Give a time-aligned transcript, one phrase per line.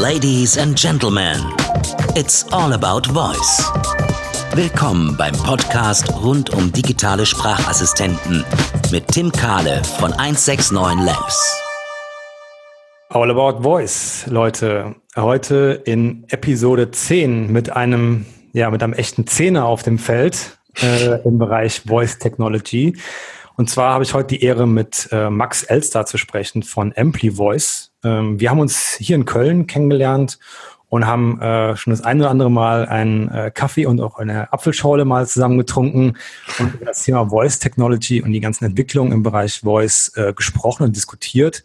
[0.00, 1.36] Ladies and Gentlemen,
[2.16, 3.70] it's all about voice.
[4.54, 8.42] Willkommen beim Podcast rund um digitale Sprachassistenten
[8.90, 11.54] mit Tim Kahle von 169 Labs.
[13.10, 14.94] All about voice, Leute.
[15.16, 18.24] Heute in Episode 10 mit einem,
[18.54, 22.96] ja, mit einem echten Zehner auf dem Feld äh, im Bereich Voice Technology.
[23.56, 27.32] Und zwar habe ich heute die Ehre, mit äh, Max Elster zu sprechen von Ampli
[27.32, 27.89] Voice.
[28.04, 30.38] Ähm, wir haben uns hier in Köln kennengelernt
[30.88, 34.52] und haben äh, schon das eine oder andere Mal einen äh, Kaffee und auch eine
[34.52, 36.16] Apfelschorle mal zusammen getrunken
[36.58, 40.82] und über das Thema Voice Technology und die ganzen Entwicklungen im Bereich Voice äh, gesprochen
[40.82, 41.64] und diskutiert.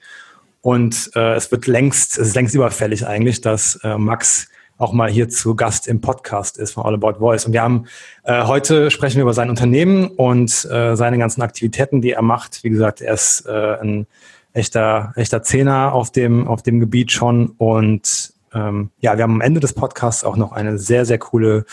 [0.61, 5.09] Und äh, es wird längst, es ist längst überfällig eigentlich, dass äh, Max auch mal
[5.09, 7.45] hier zu Gast im Podcast ist von All About Voice.
[7.45, 7.85] Und wir haben
[8.23, 12.63] äh, heute sprechen wir über sein Unternehmen und äh, seine ganzen Aktivitäten, die er macht.
[12.63, 14.07] Wie gesagt, er ist äh, ein
[14.55, 17.49] echter, echter Zehner auf dem, auf dem Gebiet schon.
[17.57, 21.65] Und ähm, ja, wir haben am Ende des Podcasts auch noch eine sehr, sehr coole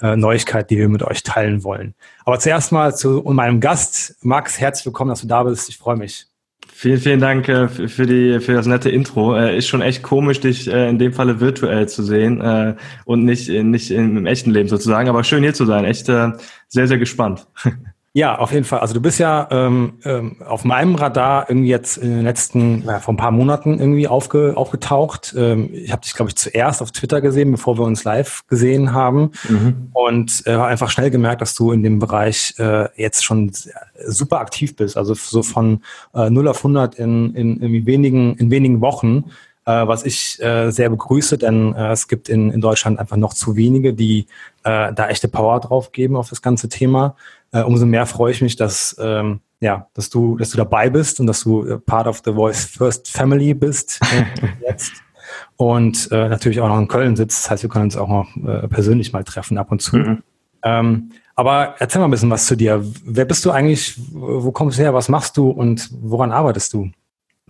[0.00, 1.94] äh, Neuigkeit, die wir mit euch teilen wollen.
[2.24, 4.16] Aber zuerst mal zu meinem Gast.
[4.22, 5.68] Max, herzlich willkommen, dass du da bist.
[5.68, 6.26] Ich freue mich.
[6.72, 9.36] Vielen, vielen Dank äh, für, die, für das nette Intro.
[9.36, 13.24] Äh, ist schon echt komisch, dich äh, in dem Falle virtuell zu sehen äh, und
[13.24, 15.08] nicht, nicht im echten Leben sozusagen.
[15.08, 15.84] Aber schön hier zu sein.
[15.84, 16.30] Echt äh,
[16.68, 17.48] sehr, sehr gespannt.
[18.18, 18.80] Ja, auf jeden Fall.
[18.80, 22.98] Also du bist ja ähm, ähm, auf meinem Radar irgendwie jetzt in den letzten, ja,
[22.98, 25.36] vor ein paar Monaten irgendwie aufge, aufgetaucht.
[25.38, 28.92] Ähm, ich habe dich, glaube ich, zuerst auf Twitter gesehen, bevor wir uns live gesehen
[28.92, 29.30] haben.
[29.48, 29.90] Mhm.
[29.92, 33.52] Und äh, einfach schnell gemerkt, dass du in dem Bereich äh, jetzt schon
[34.04, 34.96] super aktiv bist.
[34.96, 39.26] Also so von äh, 0 auf 100 in, in, in, wenigen, in wenigen Wochen
[39.70, 43.56] was ich äh, sehr begrüße, denn äh, es gibt in, in Deutschland einfach noch zu
[43.56, 44.26] wenige, die
[44.64, 47.14] äh, da echte Power drauf geben auf das ganze Thema
[47.52, 51.20] äh, umso mehr freue ich mich, dass, ähm, ja, dass du, dass du dabei bist
[51.20, 54.92] und dass du äh, Part of the Voice First Family bist äh, jetzt.
[55.56, 57.44] Und äh, natürlich auch noch in Köln sitzt.
[57.44, 59.96] Das heißt, wir können uns auch noch äh, persönlich mal treffen ab und zu.
[59.96, 60.22] Mhm.
[60.62, 62.82] Ähm, aber erzähl mal ein bisschen was zu dir.
[63.04, 63.98] Wer bist du eigentlich?
[64.12, 64.94] Wo kommst du her?
[64.94, 66.90] Was machst du und woran arbeitest du?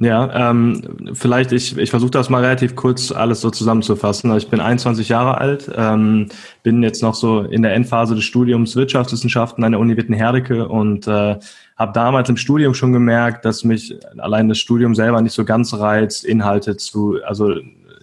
[0.01, 4.35] Ja, ähm, vielleicht, ich, ich versuche das mal relativ kurz alles so zusammenzufassen.
[4.37, 6.29] Ich bin 21 Jahre alt, ähm,
[6.63, 11.09] bin jetzt noch so in der Endphase des Studiums Wirtschaftswissenschaften an der Uni Witten-Herdecke und
[11.09, 11.37] äh,
[11.77, 15.75] habe damals im Studium schon gemerkt, dass mich allein das Studium selber nicht so ganz
[15.75, 17.55] reizt, Inhalte zu, also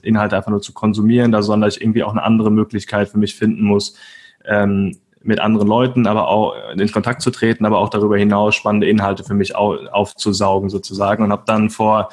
[0.01, 3.35] Inhalte einfach nur zu konsumieren, da, sondern ich irgendwie auch eine andere Möglichkeit für mich
[3.35, 3.95] finden muss,
[4.43, 8.87] ähm, mit anderen Leuten, aber auch in Kontakt zu treten, aber auch darüber hinaus spannende
[8.87, 11.23] Inhalte für mich aufzusaugen sozusagen.
[11.23, 12.09] Und habe dann vor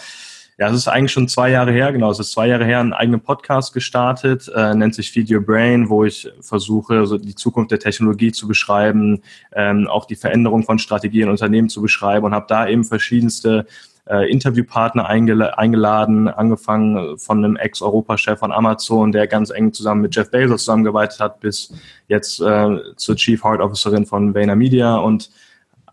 [0.58, 2.92] ja, es ist eigentlich schon zwei Jahre her, genau, es ist zwei Jahre her, einen
[2.92, 7.70] eigenen Podcast gestartet, äh, nennt sich Feed Your Brain, wo ich versuche, so die Zukunft
[7.70, 9.22] der Technologie zu beschreiben,
[9.54, 13.66] ähm, auch die Veränderung von Strategien in Unternehmen zu beschreiben und habe da eben verschiedenste
[14.06, 20.14] äh, Interviewpartner eingel eingeladen, angefangen von einem Ex-Europachef von Amazon, der ganz eng zusammen mit
[20.16, 21.72] Jeff Bezos zusammengearbeitet hat, bis
[22.08, 25.30] jetzt äh, zur Chief Heart Officerin von VaynerMedia und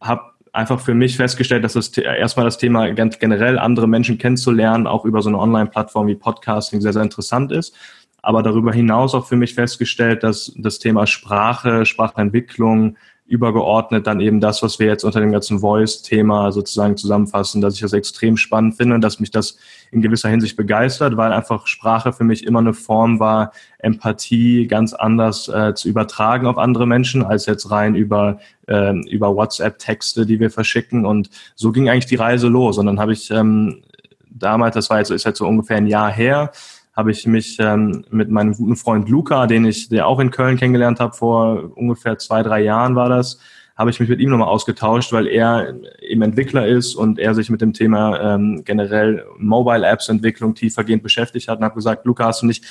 [0.01, 4.87] habe einfach für mich festgestellt, dass das erstmal das Thema ganz generell andere Menschen kennenzulernen,
[4.87, 7.75] auch über so eine Online-Plattform wie Podcasting sehr, sehr interessant ist.
[8.21, 12.97] Aber darüber hinaus auch für mich festgestellt, dass das Thema Sprache, Sprachentwicklung,
[13.29, 17.81] übergeordnet dann eben das, was wir jetzt unter dem ganzen Voice-Thema sozusagen zusammenfassen, dass ich
[17.81, 19.57] das extrem spannend finde und dass mich das
[19.91, 24.93] in gewisser Hinsicht begeistert, weil einfach Sprache für mich immer eine Form war, Empathie ganz
[24.93, 30.39] anders äh, zu übertragen auf andere Menschen, als jetzt rein über, äh, über WhatsApp-Texte, die
[30.39, 31.05] wir verschicken.
[31.05, 32.77] Und so ging eigentlich die Reise los.
[32.79, 33.83] Und dann habe ich ähm,
[34.29, 36.51] damals, das war jetzt, ist jetzt so ungefähr ein Jahr her,
[36.99, 40.57] habe ich mich ähm, mit meinem guten Freund Luca, den ich, der auch in Köln
[40.57, 43.39] kennengelernt habe, vor ungefähr zwei, drei Jahren war das,
[43.77, 47.49] habe ich mich mit ihm nochmal ausgetauscht, weil er eben Entwickler ist und er sich
[47.49, 52.25] mit dem Thema ähm, generell Mobile Apps Entwicklung tiefergehend beschäftigt hat und habe gesagt, Luca,
[52.25, 52.65] hast du nicht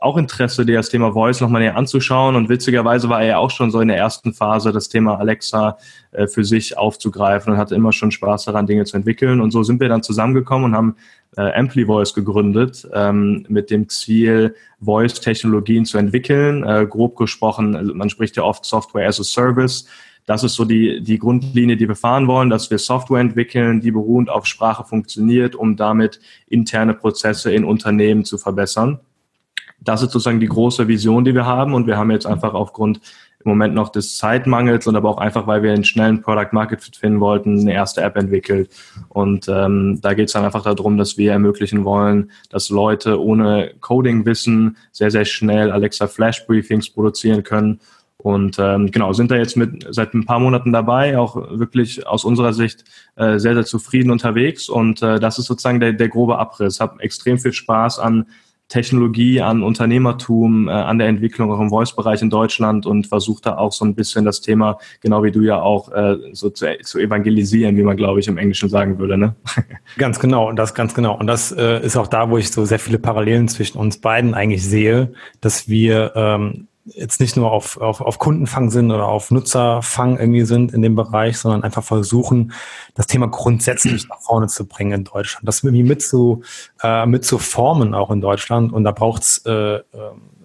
[0.00, 2.36] auch Interesse, dir das Thema Voice nochmal näher anzuschauen.
[2.36, 5.78] Und witzigerweise war er ja auch schon so in der ersten Phase, das Thema Alexa
[6.12, 9.40] äh, für sich aufzugreifen und hatte immer schon Spaß daran, Dinge zu entwickeln.
[9.40, 10.96] Und so sind wir dann zusammengekommen und haben
[11.36, 16.64] äh, Ampli Voice gegründet, ähm, mit dem Ziel, Voice-Technologien zu entwickeln.
[16.64, 19.86] Äh, grob gesprochen, man spricht ja oft Software as a Service.
[20.26, 23.90] Das ist so die, die Grundlinie, die wir fahren wollen, dass wir Software entwickeln, die
[23.90, 29.00] beruhend auf Sprache funktioniert, um damit interne Prozesse in Unternehmen zu verbessern
[29.84, 31.74] das ist sozusagen die große Vision, die wir haben.
[31.74, 33.00] Und wir haben jetzt einfach aufgrund
[33.44, 36.80] im Moment noch des Zeitmangels und aber auch einfach, weil wir einen schnellen Product Market
[36.82, 38.70] Fit finden wollten, eine erste App entwickelt.
[39.08, 43.72] Und ähm, da geht es dann einfach darum, dass wir ermöglichen wollen, dass Leute ohne
[43.80, 47.80] Coding-Wissen sehr, sehr schnell Alexa Flash Briefings produzieren können.
[48.18, 52.24] Und ähm, genau, sind da jetzt mit seit ein paar Monaten dabei, auch wirklich aus
[52.24, 52.84] unserer Sicht
[53.16, 54.68] äh, sehr, sehr zufrieden unterwegs.
[54.68, 56.78] Und äh, das ist sozusagen der, der grobe Abriss.
[56.78, 58.26] Hab extrem viel Spaß an
[58.72, 63.58] Technologie, an Unternehmertum, äh, an der Entwicklung auch im Voice-Bereich in Deutschland und versucht da
[63.58, 66.98] auch so ein bisschen das Thema, genau wie du ja auch, äh, so zu, zu
[66.98, 69.18] evangelisieren, wie man, glaube ich, im Englischen sagen würde.
[69.18, 69.36] Ne?
[69.98, 71.18] Ganz genau, und das ganz genau.
[71.18, 74.32] Und das äh, ist auch da, wo ich so sehr viele Parallelen zwischen uns beiden
[74.32, 79.30] eigentlich sehe, dass wir ähm, jetzt nicht nur auf, auf, auf Kundenfang sind oder auf
[79.30, 82.52] Nutzerfang irgendwie sind in dem Bereich, sondern einfach versuchen,
[82.94, 85.46] das Thema grundsätzlich nach vorne zu bringen in Deutschland.
[85.46, 86.42] Das irgendwie mit zu,
[86.82, 88.72] äh, mit zu formen auch in Deutschland.
[88.72, 89.82] Und da braucht's äh, ähm,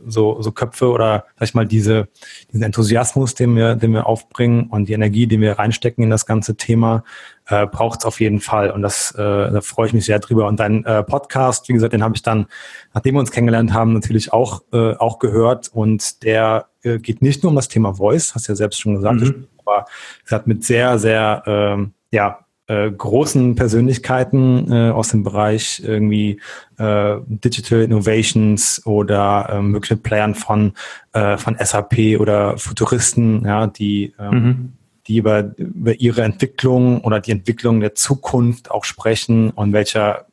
[0.05, 2.07] so, so Köpfe oder sag ich mal diese,
[2.51, 6.25] diesen Enthusiasmus, den wir, den wir aufbringen und die Energie, die wir reinstecken in das
[6.25, 7.03] ganze Thema,
[7.47, 8.71] äh, braucht es auf jeden Fall.
[8.71, 10.47] Und das, äh, da freue ich mich sehr drüber.
[10.47, 12.47] Und dein äh, Podcast, wie gesagt, den habe ich dann,
[12.93, 15.69] nachdem wir uns kennengelernt haben, natürlich auch, äh, auch gehört.
[15.73, 18.95] Und der äh, geht nicht nur um das Thema Voice, hast du ja selbst schon
[18.95, 19.47] gesagt, mhm.
[19.65, 19.85] aber
[20.25, 26.41] es hat mit sehr, sehr, äh, ja, äh, großen Persönlichkeiten äh, aus dem Bereich irgendwie
[26.77, 30.73] äh, Digital Innovations oder äh, mögliche Playern von,
[31.13, 34.73] äh, von SAP oder Futuristen, ja, die ähm, mhm
[35.07, 40.27] die über, über ihre Entwicklung oder die Entwicklung der Zukunft auch sprechen und welcher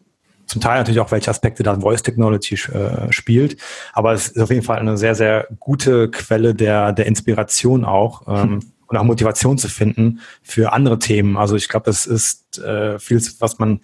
[0.47, 3.57] zum Teil natürlich auch welche Aspekte da Voice Technology äh, spielt.
[3.93, 8.23] Aber es ist auf jeden Fall eine sehr, sehr gute Quelle der, der Inspiration auch
[8.29, 8.61] ähm, hm.
[8.87, 11.37] und auch Motivation zu finden für andere Themen.
[11.37, 13.81] Also ich glaube, das ist äh, viel, was man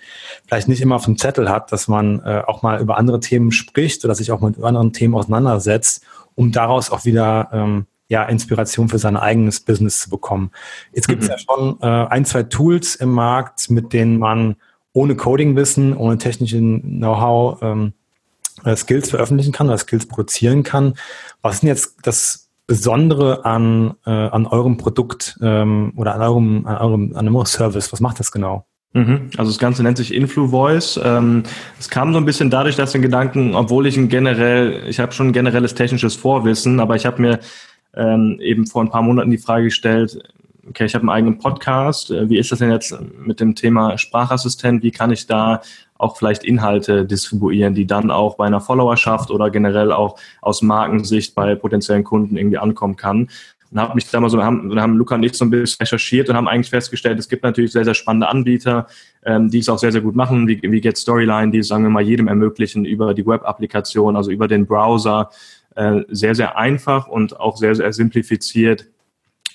[0.47, 3.53] vielleicht nicht immer auf dem Zettel hat, dass man äh, auch mal über andere Themen
[3.53, 6.05] spricht oder sich auch mit anderen Themen auseinandersetzt,
[6.35, 10.51] um daraus auch wieder ähm, ja, Inspiration für sein eigenes Business zu bekommen.
[10.93, 11.33] Jetzt gibt es mhm.
[11.33, 14.57] ja schon äh, ein, zwei Tools im Markt, mit denen man
[14.93, 17.93] ohne Coding-Wissen, ohne technischen Know-how ähm,
[18.65, 20.95] äh, Skills veröffentlichen kann oder Skills produzieren kann.
[21.41, 26.67] Was ist denn jetzt das Besondere an, äh, an eurem Produkt ähm, oder an eurem,
[26.67, 27.93] an eurem, an eurem Service?
[27.93, 28.67] Was macht das genau?
[28.93, 29.31] Mhm.
[29.37, 31.01] Also das Ganze nennt sich InfluVoice.
[31.05, 31.45] Ähm,
[31.79, 35.13] es kam so ein bisschen dadurch, dass den Gedanken, obwohl ich ein generell, ich habe
[35.13, 37.39] schon ein generelles technisches Vorwissen, aber ich habe mir
[37.95, 40.19] ähm, eben vor ein paar Monaten die Frage gestellt,
[40.69, 43.99] okay, ich habe einen eigenen Podcast, äh, wie ist das denn jetzt mit dem Thema
[43.99, 45.61] Sprachassistent, wie kann ich da
[45.99, 51.35] auch vielleicht Inhalte distribuieren, die dann auch bei einer Followerschaft oder generell auch aus Markensicht
[51.35, 53.29] bei potenziellen Kunden irgendwie ankommen kann.
[53.71, 56.29] Und habe mich da mal so, haben, haben Luca und ich so ein bisschen recherchiert
[56.29, 58.89] und haben eigentlich festgestellt, es gibt natürlich sehr, sehr spannende Anbieter,
[59.25, 61.85] ähm, die es auch sehr, sehr gut machen, wie, wie Get Storyline, die es, sagen
[61.85, 65.31] wir mal, jedem ermöglichen über die Web-Applikation, also über den Browser,
[65.81, 68.87] äh, sehr, sehr einfach und auch sehr, sehr simplifiziert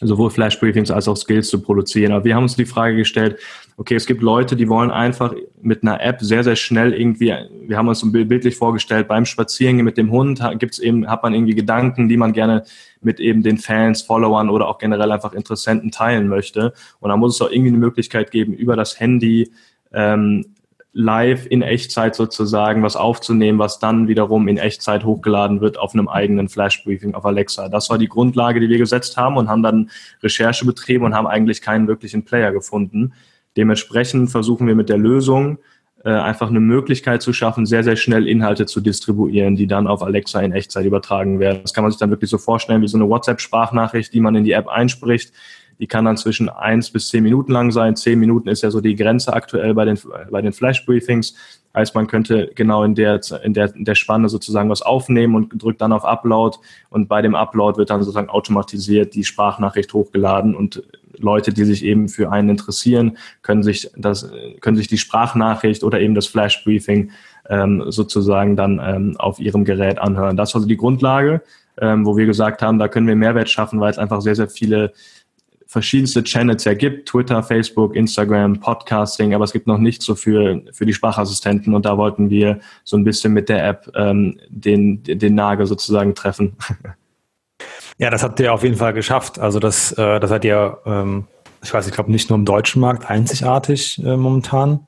[0.01, 2.11] sowohl Flash-Briefings als auch Skills zu produzieren.
[2.11, 3.39] Aber wir haben uns die Frage gestellt,
[3.77, 7.77] okay, es gibt Leute, die wollen einfach mit einer App sehr, sehr schnell irgendwie, wir
[7.77, 11.55] haben uns so bildlich vorgestellt, beim Spazierengehen mit dem Hund gibt's eben, hat man irgendwie
[11.55, 12.63] Gedanken, die man gerne
[13.01, 16.73] mit eben den Fans, Followern oder auch generell einfach Interessenten teilen möchte.
[16.99, 19.51] Und da muss es auch irgendwie eine Möglichkeit geben, über das Handy
[19.93, 20.55] ähm,
[20.97, 26.07] live in Echtzeit sozusagen was aufzunehmen, was dann wiederum in Echtzeit hochgeladen wird auf einem
[26.07, 27.67] eigenen Flash-Briefing auf Alexa.
[27.67, 29.89] Das war die Grundlage, die wir gesetzt haben und haben dann
[30.23, 33.11] Recherche betrieben und haben eigentlich keinen wirklichen Player gefunden.
[33.57, 35.57] Dementsprechend versuchen wir mit der Lösung
[36.05, 40.01] äh, einfach eine Möglichkeit zu schaffen, sehr, sehr schnell Inhalte zu distribuieren, die dann auf
[40.01, 41.59] Alexa in Echtzeit übertragen werden.
[41.61, 44.45] Das kann man sich dann wirklich so vorstellen wie so eine WhatsApp-Sprachnachricht, die man in
[44.45, 45.33] die App einspricht
[45.79, 47.95] die kann dann zwischen eins bis zehn Minuten lang sein.
[47.95, 49.99] Zehn Minuten ist ja so die Grenze aktuell bei den,
[50.31, 51.35] bei den Flash-Briefings.
[51.75, 55.61] Heißt, man könnte genau in der, in, der, in der Spanne sozusagen was aufnehmen und
[55.61, 56.57] drückt dann auf Upload
[56.89, 60.83] und bei dem Upload wird dann sozusagen automatisiert die Sprachnachricht hochgeladen und
[61.17, 64.29] Leute, die sich eben für einen interessieren, können sich das,
[64.61, 67.11] können sich die Sprachnachricht oder eben das Flash-Briefing
[67.49, 70.37] ähm, sozusagen dann ähm, auf ihrem Gerät anhören.
[70.37, 71.41] Das war also die Grundlage,
[71.79, 74.49] ähm, wo wir gesagt haben, da können wir Mehrwert schaffen, weil es einfach sehr, sehr
[74.49, 74.93] viele
[75.75, 80.61] verschiedenste Channels ja gibt, Twitter, Facebook, Instagram, Podcasting, aber es gibt noch nichts so für,
[80.71, 85.03] für die Sprachassistenten und da wollten wir so ein bisschen mit der App ähm, den,
[85.03, 86.55] den Nagel sozusagen treffen.
[87.97, 89.39] Ja, das habt ihr auf jeden Fall geschafft.
[89.39, 91.27] Also das, äh, das hat ihr, ähm,
[91.63, 94.85] ich weiß, ich glaube nicht nur im deutschen Markt einzigartig äh, momentan.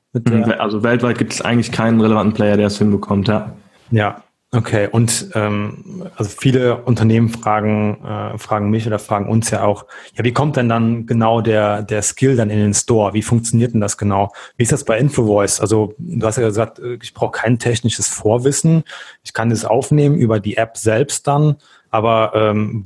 [0.58, 3.54] also weltweit gibt es eigentlich keinen relevanten Player, der es hinbekommt, ja.
[3.90, 9.62] Ja, Okay, und ähm, also viele Unternehmen fragen, äh, fragen mich oder fragen uns ja
[9.62, 13.12] auch, ja, wie kommt denn dann genau der, der Skill dann in den Store?
[13.12, 14.32] Wie funktioniert denn das genau?
[14.56, 15.60] Wie ist das bei InfoVoice?
[15.60, 18.84] Also du hast ja gesagt, äh, ich brauche kein technisches Vorwissen.
[19.22, 21.56] Ich kann das aufnehmen über die App selbst dann,
[21.90, 22.84] aber ähm,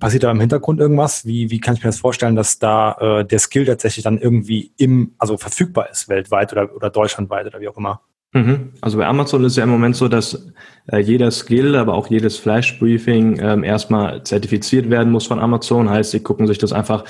[0.00, 1.24] passiert da im Hintergrund irgendwas?
[1.24, 4.72] Wie, wie kann ich mir das vorstellen, dass da äh, der Skill tatsächlich dann irgendwie
[4.78, 8.00] im, also verfügbar ist weltweit oder, oder deutschlandweit oder wie auch immer?
[8.34, 8.72] Mhm.
[8.80, 10.52] Also bei Amazon ist ja im Moment so, dass
[10.90, 15.88] äh, jeder Skill, aber auch jedes Flash-Briefing ähm, erstmal zertifiziert werden muss von Amazon.
[15.88, 17.04] Heißt, sie gucken sich das einfach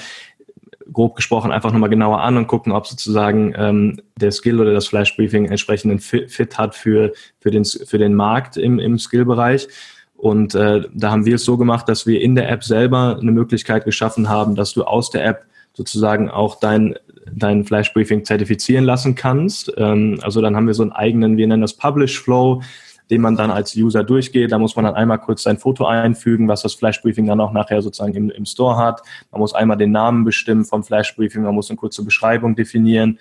[0.92, 4.86] grob gesprochen einfach nochmal genauer an und gucken, ob sozusagen ähm, der Skill oder das
[4.86, 9.66] Flash Briefing entsprechenden Fit hat für, für, den, für den Markt im, im Skill-Bereich.
[10.14, 13.32] Und äh, da haben wir es so gemacht, dass wir in der App selber eine
[13.32, 16.94] Möglichkeit geschaffen haben, dass du aus der App sozusagen auch dein,
[17.32, 19.72] dein Flash Briefing zertifizieren lassen kannst.
[19.76, 22.62] Ähm, also dann haben wir so einen eigenen, wir nennen das Publish Flow,
[23.10, 24.52] den man dann als User durchgeht.
[24.52, 27.52] Da muss man dann einmal kurz sein Foto einfügen, was das Flash Briefing dann auch
[27.52, 29.02] nachher sozusagen im, im Store hat.
[29.30, 33.18] Man muss einmal den Namen bestimmen vom Flash Briefing, man muss eine kurze Beschreibung definieren,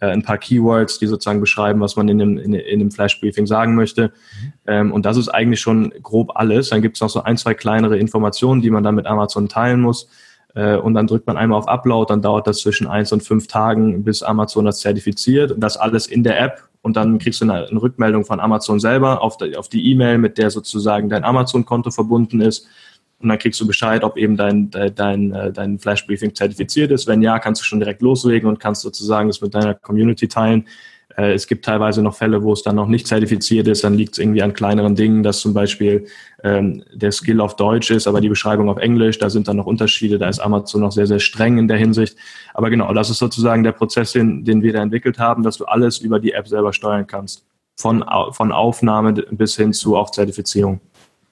[0.00, 3.20] äh, ein paar Keywords, die sozusagen beschreiben, was man in dem, in, in dem Flash
[3.20, 4.12] Briefing sagen möchte.
[4.66, 6.68] Ähm, und das ist eigentlich schon grob alles.
[6.68, 9.80] Dann gibt es noch so ein, zwei kleinere Informationen, die man dann mit Amazon teilen
[9.80, 10.08] muss.
[10.54, 13.46] Äh, und dann drückt man einmal auf Upload, dann dauert das zwischen eins und fünf
[13.46, 15.52] Tagen, bis Amazon das zertifiziert.
[15.52, 16.62] Und das alles in der App.
[16.82, 21.08] Und dann kriegst du eine, Rückmeldung von Amazon selber auf, die, E-Mail, mit der sozusagen
[21.08, 22.66] dein Amazon-Konto verbunden ist.
[23.20, 27.06] Und dann kriegst du Bescheid, ob eben dein, dein, dein, äh, dein Flash-Briefing zertifiziert ist.
[27.06, 30.66] Wenn ja, kannst du schon direkt loslegen und kannst sozusagen es mit deiner Community teilen.
[31.16, 33.84] Äh, es gibt teilweise noch Fälle, wo es dann noch nicht zertifiziert ist.
[33.84, 36.06] Dann liegt es irgendwie an kleineren Dingen, dass zum Beispiel
[36.42, 39.18] ähm, der Skill auf Deutsch ist, aber die Beschreibung auf Englisch.
[39.18, 40.18] Da sind dann noch Unterschiede.
[40.18, 42.16] Da ist Amazon noch sehr, sehr streng in der Hinsicht.
[42.54, 45.64] Aber genau, das ist sozusagen der Prozess, den, den wir da entwickelt haben, dass du
[45.64, 47.44] alles über die App selber steuern kannst.
[47.76, 50.80] Von, von Aufnahme bis hin zu auch Zertifizierung.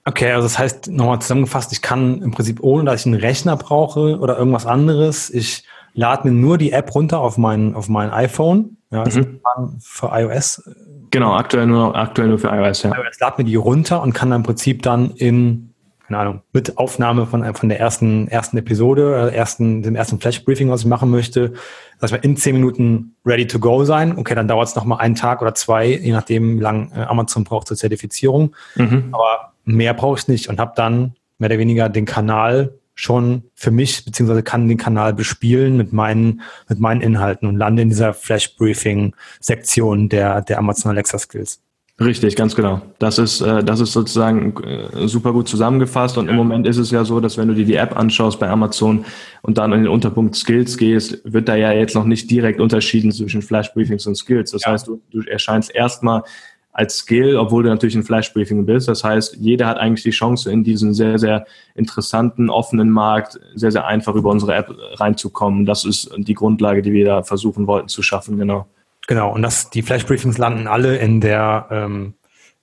[0.07, 3.57] Okay, also das heißt, nochmal zusammengefasst, ich kann im Prinzip, ohne dass ich einen Rechner
[3.57, 8.11] brauche oder irgendwas anderes, ich lade mir nur die App runter auf mein, auf mein
[8.11, 9.41] iPhone ja, ist mhm.
[9.81, 10.63] für iOS.
[11.11, 12.91] Genau, aktuell nur, aktuell nur für iOS, ja.
[12.91, 15.75] iOS lad mir die runter und kann dann im Prinzip dann in,
[16.07, 20.71] keine Ahnung, mit Aufnahme von, von der ersten, ersten Episode, äh, ersten, dem ersten Flash-Briefing,
[20.71, 21.53] was ich machen möchte,
[22.01, 24.19] dass wir in zehn Minuten ready to go sein.
[24.19, 27.45] Okay, dann dauert es nochmal einen Tag oder zwei, je nachdem, wie lang äh, Amazon
[27.45, 28.55] braucht zur Zertifizierung.
[28.75, 29.09] Mhm.
[29.13, 33.71] Aber mehr brauche ich nicht und habe dann mehr oder weniger den Kanal schon für
[33.71, 38.13] mich, beziehungsweise kann den Kanal bespielen mit meinen, mit meinen Inhalten und lande in dieser
[38.13, 41.61] Flash-Briefing-Sektion der, der Amazon Alexa Skills.
[41.99, 42.81] Richtig, ganz genau.
[42.99, 46.17] Das ist, äh, das ist sozusagen äh, super gut zusammengefasst.
[46.17, 48.49] Und im Moment ist es ja so, dass wenn du dir die App anschaust bei
[48.49, 49.05] Amazon
[49.43, 53.13] und dann in den Unterpunkt Skills gehst, wird da ja jetzt noch nicht direkt unterschieden
[53.13, 54.53] zwischen Flash Briefings und Skills.
[54.53, 54.73] Das ja.
[54.73, 56.23] heißt, du, du erscheinst erstmal
[56.73, 58.89] als Skill, obwohl du natürlich ein Flash-Briefing bist.
[58.89, 63.73] Das heißt, jeder hat eigentlich die Chance, in diesen sehr, sehr interessanten, offenen Markt sehr,
[63.73, 65.67] sehr einfach über unsere App reinzukommen.
[65.67, 68.67] Das ist die Grundlage, die wir da versuchen wollten zu schaffen, genau.
[69.09, 72.15] Genau, und das, die Flash-Briefings landen alle in der, ähm,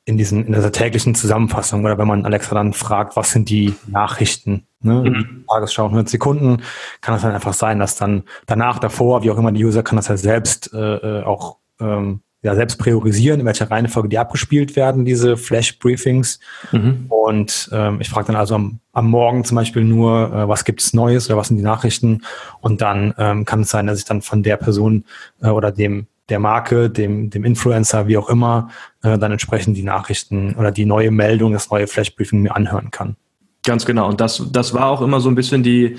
[0.05, 3.75] in diesen, in dieser täglichen Zusammenfassung oder wenn man Alexa dann fragt, was sind die
[3.87, 5.03] Nachrichten, ne?
[5.03, 5.43] Mhm.
[5.49, 6.61] Tagesschau 100 Sekunden,
[7.01, 9.97] kann es dann einfach sein, dass dann danach, davor, wie auch immer die User, kann
[9.97, 14.75] das ja selbst äh, äh auch ähm, ja, selbst priorisieren, in welcher Reihenfolge die abgespielt
[14.75, 16.39] werden, diese Flash-Briefings.
[16.71, 17.05] Mhm.
[17.09, 20.93] Und ähm, ich frage dann also am, am Morgen zum Beispiel nur, äh, was gibt's
[20.93, 22.23] Neues oder was sind die Nachrichten?
[22.61, 25.05] Und dann ähm, kann es sein, dass ich dann von der Person
[25.41, 28.69] äh, oder dem der Marke, dem, dem Influencer, wie auch immer,
[29.01, 33.15] äh, dann entsprechend die Nachrichten oder die neue Meldung, das neue Flash-Briefing mir anhören kann.
[33.63, 34.07] Ganz genau.
[34.07, 35.97] Und das, das war auch immer so ein bisschen die,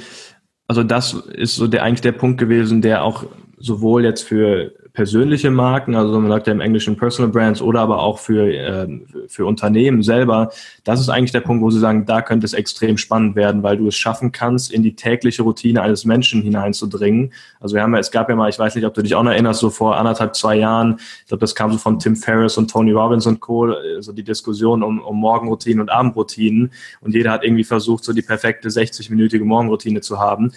[0.66, 3.24] also das ist so der eigentlich der Punkt gewesen, der auch
[3.58, 8.00] sowohl jetzt für persönliche Marken, also man sagt ja im Englischen Personal Brands oder aber
[8.00, 8.88] auch für, äh,
[9.28, 10.50] für Unternehmen selber,
[10.82, 13.76] das ist eigentlich der Punkt, wo sie sagen, da könnte es extrem spannend werden, weil
[13.76, 17.32] du es schaffen kannst, in die tägliche Routine eines Menschen hineinzudringen.
[17.60, 19.22] Also wir haben ja, es gab ja mal, ich weiß nicht, ob du dich auch
[19.22, 22.58] noch erinnerst, so vor anderthalb, zwei Jahren, ich glaube, das kam so von Tim Ferriss
[22.58, 27.30] und Tony Robbins und Co., so die Diskussion um, um Morgenroutinen und Abendroutinen und jeder
[27.30, 30.50] hat irgendwie versucht, so die perfekte 60-minütige Morgenroutine zu haben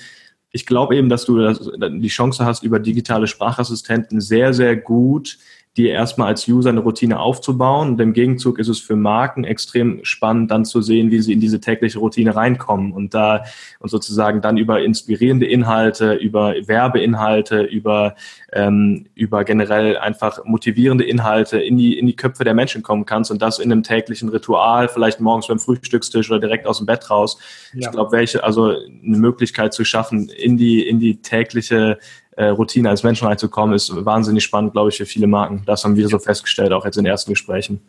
[0.52, 5.38] ich glaube eben, dass du die Chance hast, über digitale Sprachassistenten sehr, sehr gut
[5.78, 7.92] dir erstmal als User eine Routine aufzubauen.
[7.92, 11.40] Und im Gegenzug ist es für Marken extrem spannend, dann zu sehen, wie sie in
[11.40, 13.46] diese tägliche Routine reinkommen und da
[13.80, 18.16] und sozusagen dann über inspirierende Inhalte, über Werbeinhalte, über
[18.52, 23.32] ähm, über generell einfach motivierende Inhalte in die in die Köpfe der Menschen kommen kannst
[23.32, 27.10] und das in einem täglichen Ritual, vielleicht morgens beim Frühstückstisch oder direkt aus dem Bett
[27.10, 27.38] raus.
[27.74, 27.88] Ja.
[27.88, 31.98] Ich glaube, welche also eine Möglichkeit zu schaffen, in die in die tägliche
[32.42, 35.62] äh, Routine als Menschen reinzukommen, ist wahnsinnig spannend, glaube ich, für viele Marken.
[35.68, 37.82] Das haben wir so festgestellt, auch jetzt in ersten Gesprächen.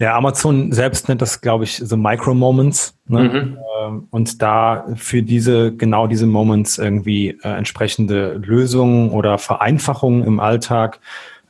[0.00, 2.98] Ja, Amazon selbst nennt das, glaube ich, so Micro-Moments.
[3.06, 3.22] Ne?
[3.22, 3.58] Mhm.
[3.80, 10.40] Ähm, und da für diese, genau diese Moments irgendwie äh, entsprechende Lösungen oder Vereinfachungen im
[10.40, 10.98] Alltag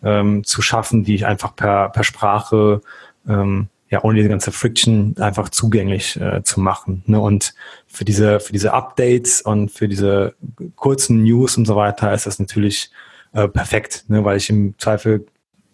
[0.05, 2.83] ähm, zu schaffen, die ich einfach per, per Sprache
[3.27, 7.03] ähm, ja ohne diese ganze Friction einfach zugänglich äh, zu machen.
[7.07, 7.21] Ne?
[7.21, 7.55] Und
[7.87, 10.35] für diese, für diese Updates und für diese
[10.77, 12.91] kurzen News und so weiter ist das natürlich
[13.35, 14.25] äh, perfekt, ne?
[14.25, 15.27] weil ich im Zweifel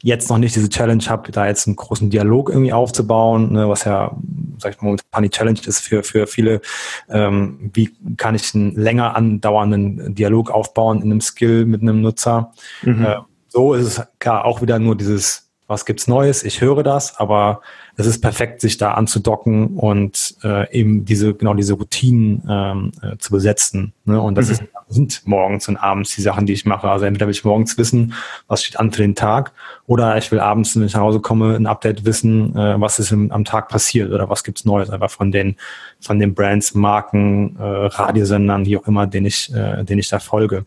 [0.03, 3.69] jetzt noch nicht diese Challenge habe, da jetzt einen großen Dialog irgendwie aufzubauen, ne?
[3.69, 4.17] was ja
[4.59, 6.61] sag ich mal, momentan die Challenge ist für, für viele,
[7.09, 12.53] ähm, wie kann ich einen länger andauernden Dialog aufbauen in einem Skill mit einem Nutzer.
[12.83, 13.05] Mhm.
[13.05, 17.21] Äh, so ist es klar auch wieder nur dieses was gibt's Neues, ich höre das,
[17.21, 17.61] aber
[17.97, 23.19] es ist perfekt, sich da anzudocken und äh, eben diese, genau diese Routinen ähm, äh,
[23.19, 23.93] zu besetzen.
[24.07, 24.21] Ne?
[24.21, 24.53] Und das mhm.
[24.53, 26.89] ist, sind morgens und abends die Sachen, die ich mache.
[26.89, 28.15] Also entweder will ich morgens wissen,
[28.47, 29.53] was steht an für den Tag,
[29.87, 33.13] oder ich will abends, wenn ich nach Hause komme, ein Update wissen, äh, was ist
[33.13, 35.57] im, am Tag passiert oder was gibt's Neues, einfach von den,
[36.01, 40.19] von den Brands, Marken, äh, Radiosendern, wie auch immer, den ich, äh, den ich da
[40.19, 40.65] folge.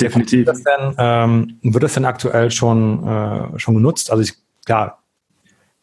[0.00, 0.46] Definitiv.
[0.46, 4.10] Wird das denn, ähm, wird das denn aktuell schon, äh, schon genutzt?
[4.10, 4.34] Also ich,
[4.64, 5.02] klar,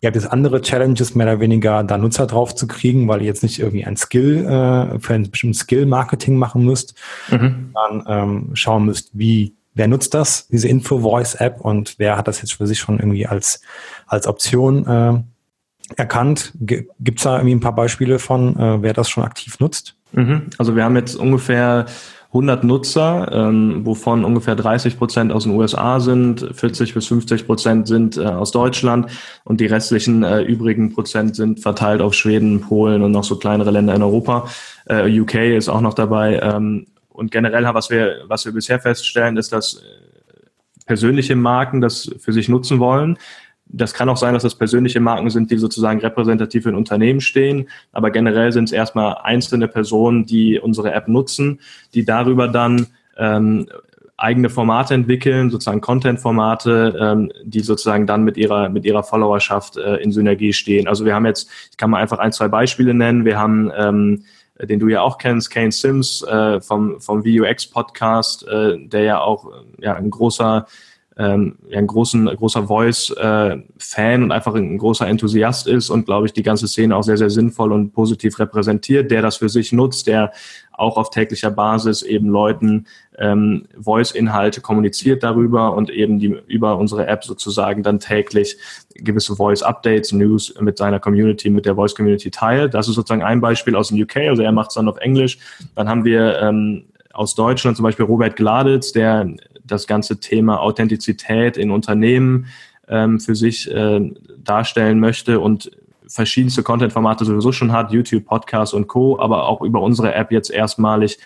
[0.04, 3.28] ihr habt jetzt andere Challenges, mehr oder weniger da Nutzer drauf zu kriegen, weil ihr
[3.28, 6.96] jetzt nicht irgendwie ein Skill, äh, für ein bestimmtes Skill-Marketing machen müsst,
[7.32, 7.72] mhm.
[7.74, 12.54] dann ähm, schauen müsst, wie, wer nutzt das, diese Info-Voice-App und wer hat das jetzt
[12.54, 13.62] für sich schon irgendwie als,
[14.06, 15.24] als Option äh,
[15.96, 16.54] erkannt?
[16.60, 19.96] Gibt es da irgendwie ein paar Beispiele von, äh, wer das schon aktiv nutzt?
[20.12, 20.50] Mhm.
[20.58, 21.86] Also wir haben jetzt ungefähr
[22.34, 27.88] 100 Nutzer, ähm, wovon ungefähr 30 Prozent aus den USA sind, 40 bis 50 Prozent
[27.88, 29.12] sind äh, aus Deutschland
[29.44, 33.70] und die restlichen äh, übrigen Prozent sind verteilt auf Schweden, Polen und noch so kleinere
[33.70, 34.48] Länder in Europa.
[34.88, 36.40] Äh, UK ist auch noch dabei.
[36.40, 42.10] Ähm, und generell, was wir, was wir bisher feststellen, ist, dass äh, persönliche Marken das
[42.20, 43.20] für sich nutzen wollen
[43.74, 47.68] das kann auch sein, dass das persönliche Marken sind, die sozusagen repräsentativ in Unternehmen stehen.
[47.92, 51.60] Aber generell sind es erstmal einzelne Personen, die unsere App nutzen,
[51.94, 52.88] die darüber dann
[53.18, 53.68] ähm,
[54.16, 59.96] eigene Formate entwickeln, sozusagen Content-Formate, ähm, die sozusagen dann mit ihrer mit ihrer Followerschaft äh,
[59.98, 60.88] in Synergie stehen.
[60.88, 63.26] Also wir haben jetzt, ich kann mal einfach ein, zwei Beispiele nennen.
[63.26, 64.24] Wir haben ähm,
[64.62, 69.20] den du ja auch kennst, Kane Sims äh, vom vom VUX Podcast, äh, der ja
[69.20, 70.68] auch ja ein großer
[71.18, 76.26] ähm, ja, ein großen, großer Voice-Fan äh, und einfach ein großer Enthusiast ist und, glaube
[76.26, 79.72] ich, die ganze Szene auch sehr, sehr sinnvoll und positiv repräsentiert, der das für sich
[79.72, 80.32] nutzt, der
[80.72, 82.88] auch auf täglicher Basis eben Leuten
[83.20, 88.58] ähm, Voice-Inhalte kommuniziert darüber und eben die über unsere App sozusagen dann täglich
[88.96, 92.74] gewisse Voice-Updates, News mit seiner Community, mit der Voice-Community teilt.
[92.74, 95.38] Das ist sozusagen ein Beispiel aus dem UK, also er macht es dann auf Englisch.
[95.76, 99.28] Dann haben wir ähm, aus Deutschland zum Beispiel Robert Gladitz, der
[99.66, 102.48] das ganze Thema Authentizität in Unternehmen
[102.88, 105.72] ähm, für sich äh, darstellen möchte und
[106.08, 110.52] verschiedenste Content-Formate sowieso schon hat, YouTube, Podcast und Co., aber auch über unsere App jetzt
[110.52, 111.18] erstmalig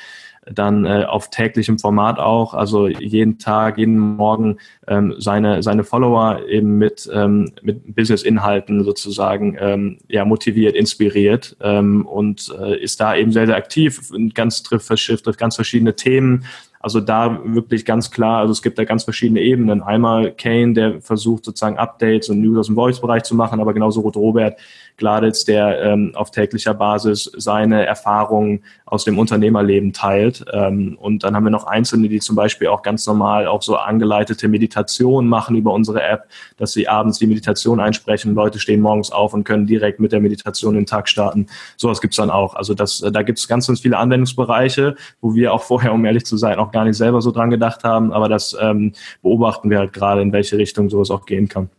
[0.52, 6.42] dann äh, auf täglichem Format auch, also jeden Tag, jeden Morgen ähm, seine, seine Follower
[6.48, 13.16] eben mit, ähm, mit Business-Inhalten sozusagen ähm, ja, motiviert, inspiriert ähm, und äh, ist da
[13.16, 16.46] eben sehr, sehr aktiv und ganz trifft, trifft ganz verschiedene Themen,
[16.80, 19.82] also da wirklich ganz klar, also es gibt da ganz verschiedene Ebenen.
[19.82, 24.02] Einmal Kane, der versucht sozusagen Updates und News aus dem Voice-Bereich zu machen, aber genauso
[24.02, 24.58] Rot Robert
[24.98, 30.44] Gladitz, der ähm, auf täglicher Basis seine Erfahrungen aus dem Unternehmerleben teilt.
[30.52, 33.76] Ähm, und dann haben wir noch Einzelne, die zum Beispiel auch ganz normal auch so
[33.76, 38.34] angeleitete Meditation machen über unsere App, dass sie abends die Meditation einsprechen.
[38.34, 41.48] Leute stehen morgens auf und können direkt mit der Meditation den Tag starten.
[41.76, 42.56] Sowas gibt's dann auch.
[42.56, 46.38] Also das, da gibt's ganz, ganz viele Anwendungsbereiche, wo wir auch vorher, um ehrlich zu
[46.38, 48.12] sein, auch gar nicht selber so dran gedacht haben.
[48.12, 51.70] Aber das ähm, beobachten wir halt gerade, in welche Richtung sowas auch gehen kann.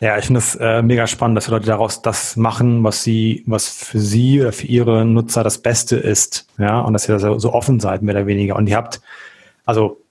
[0.00, 3.42] Ja, ich finde es äh, mega spannend, dass die Leute daraus das machen, was sie,
[3.46, 6.46] was für sie oder für ihre Nutzer das Beste ist.
[6.58, 8.56] Ja, und dass ihr da so, offen seid, mehr oder weniger.
[8.56, 9.00] Und ihr habt,
[9.64, 10.02] also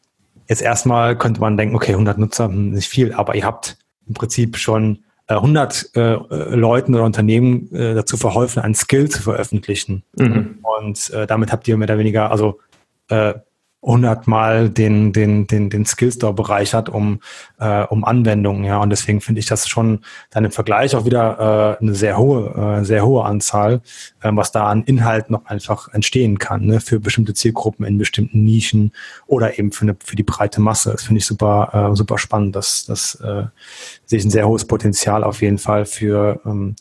[0.48, 4.16] jetzt erstmal könnte man denken, okay, 100 Nutzer, hm, nicht viel, aber ihr habt im
[4.16, 6.16] Prinzip schon äh, 100 äh,
[6.56, 10.04] Leuten oder Unternehmen äh, dazu verholfen, einen Skill zu veröffentlichen.
[10.18, 10.60] Mhm.
[10.80, 12.60] Und äh, damit habt ihr mehr oder weniger, also
[13.10, 13.36] äh,
[13.86, 17.20] hundertmal den, den, den, den Skillstore bereichert um,
[17.60, 18.80] äh, um Anwendungen, ja.
[18.80, 20.00] Und deswegen finde ich das schon
[20.32, 23.82] dann im Vergleich auch wieder äh, eine sehr hohe, äh, sehr hohe Anzahl,
[24.22, 28.44] äh, was da an Inhalt noch einfach entstehen kann, ne, für bestimmte Zielgruppen in bestimmten
[28.44, 28.92] Nischen
[29.28, 30.92] oder eben für, eine, für die breite Masse.
[30.92, 32.56] Das finde ich super, äh, super spannend.
[32.56, 33.44] Das, das äh,
[34.06, 36.76] sehe ich ein sehr hohes Potenzial auf jeden Fall für ähm,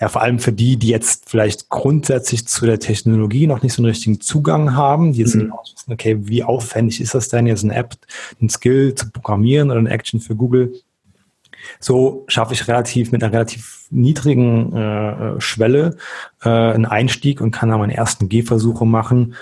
[0.00, 3.82] ja, vor allem für die, die jetzt vielleicht grundsätzlich zu der Technologie noch nicht so
[3.82, 5.52] einen richtigen Zugang haben, die jetzt mhm.
[5.74, 7.96] wissen, okay, wie aufwendig ist das denn jetzt eine App,
[8.40, 10.72] ein Skill zu programmieren oder eine Action für Google?
[11.80, 15.96] So schaffe ich relativ mit einer relativ niedrigen äh, Schwelle
[16.42, 19.34] äh, einen Einstieg und kann da meine ersten Gehversuche machen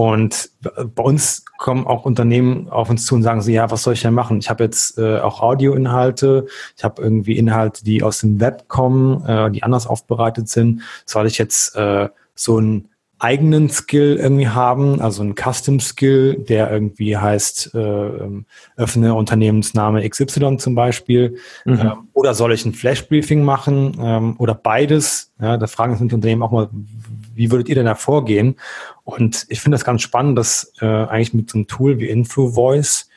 [0.00, 3.92] und bei uns kommen auch Unternehmen auf uns zu und sagen so, ja, was soll
[3.92, 4.38] ich denn machen?
[4.38, 9.22] Ich habe jetzt äh, auch Audioinhalte, ich habe irgendwie Inhalte, die aus dem Web kommen,
[9.26, 10.80] äh, die anders aufbereitet sind.
[11.04, 16.70] Soll ich jetzt äh, so ein eigenen Skill irgendwie haben, also einen Custom Skill, der
[16.70, 18.46] irgendwie heißt, äh, ähm,
[18.78, 21.36] öffne Unternehmensname XY zum Beispiel,
[21.66, 21.78] mhm.
[21.78, 25.30] ähm, oder soll ich ein Flash Briefing machen ähm, oder beides?
[25.38, 26.70] Ja, da fragen sich Unternehmen auch mal,
[27.34, 28.56] wie würdet ihr denn da vorgehen?
[29.04, 33.08] Und ich finde das ganz spannend, dass äh, eigentlich mit so einem Tool wie InfluVoice,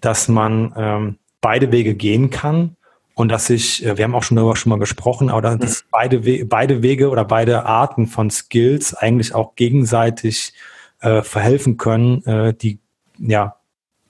[0.00, 2.76] dass man ähm, beide Wege gehen kann
[3.14, 5.86] und dass ich, äh, wir haben auch schon darüber schon mal gesprochen, aber dass mhm.
[5.90, 10.52] beide, We beide Wege oder beide Arten von Skills eigentlich auch gegenseitig
[11.00, 12.78] äh, verhelfen können, äh, die,
[13.18, 13.56] ja,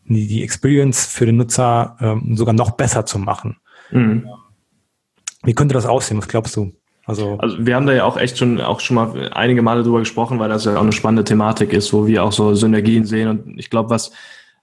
[0.05, 3.57] die, die Experience für den Nutzer ähm, sogar noch besser zu machen.
[3.91, 4.29] Mhm.
[5.43, 6.19] Wie könnte das aussehen?
[6.19, 6.73] Was glaubst du?
[7.09, 10.01] Also, also wir haben da ja auch echt schon auch schon mal einige Male drüber
[10.01, 13.29] gesprochen, weil das ja auch eine spannende Thematik ist, wo wir auch so Synergien sehen.
[13.29, 14.13] Und ich glaube, was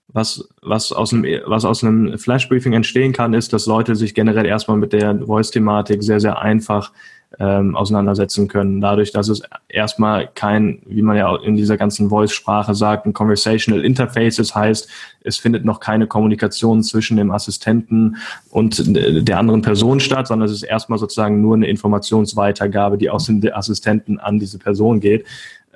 [0.07, 4.45] was, was, aus einem, was aus einem Flash-Briefing entstehen kann, ist, dass Leute sich generell
[4.45, 6.91] erstmal mit der Voice-Thematik sehr, sehr einfach
[7.39, 8.81] ähm, auseinandersetzen können.
[8.81, 13.83] Dadurch, dass es erstmal kein, wie man ja in dieser ganzen Voice-Sprache sagt, ein Conversational
[13.83, 14.89] Interfaces heißt,
[15.21, 18.17] es findet noch keine Kommunikation zwischen dem Assistenten
[18.51, 23.25] und der anderen Person statt, sondern es ist erstmal sozusagen nur eine Informationsweitergabe, die aus
[23.25, 25.25] dem Assistenten an diese Person geht.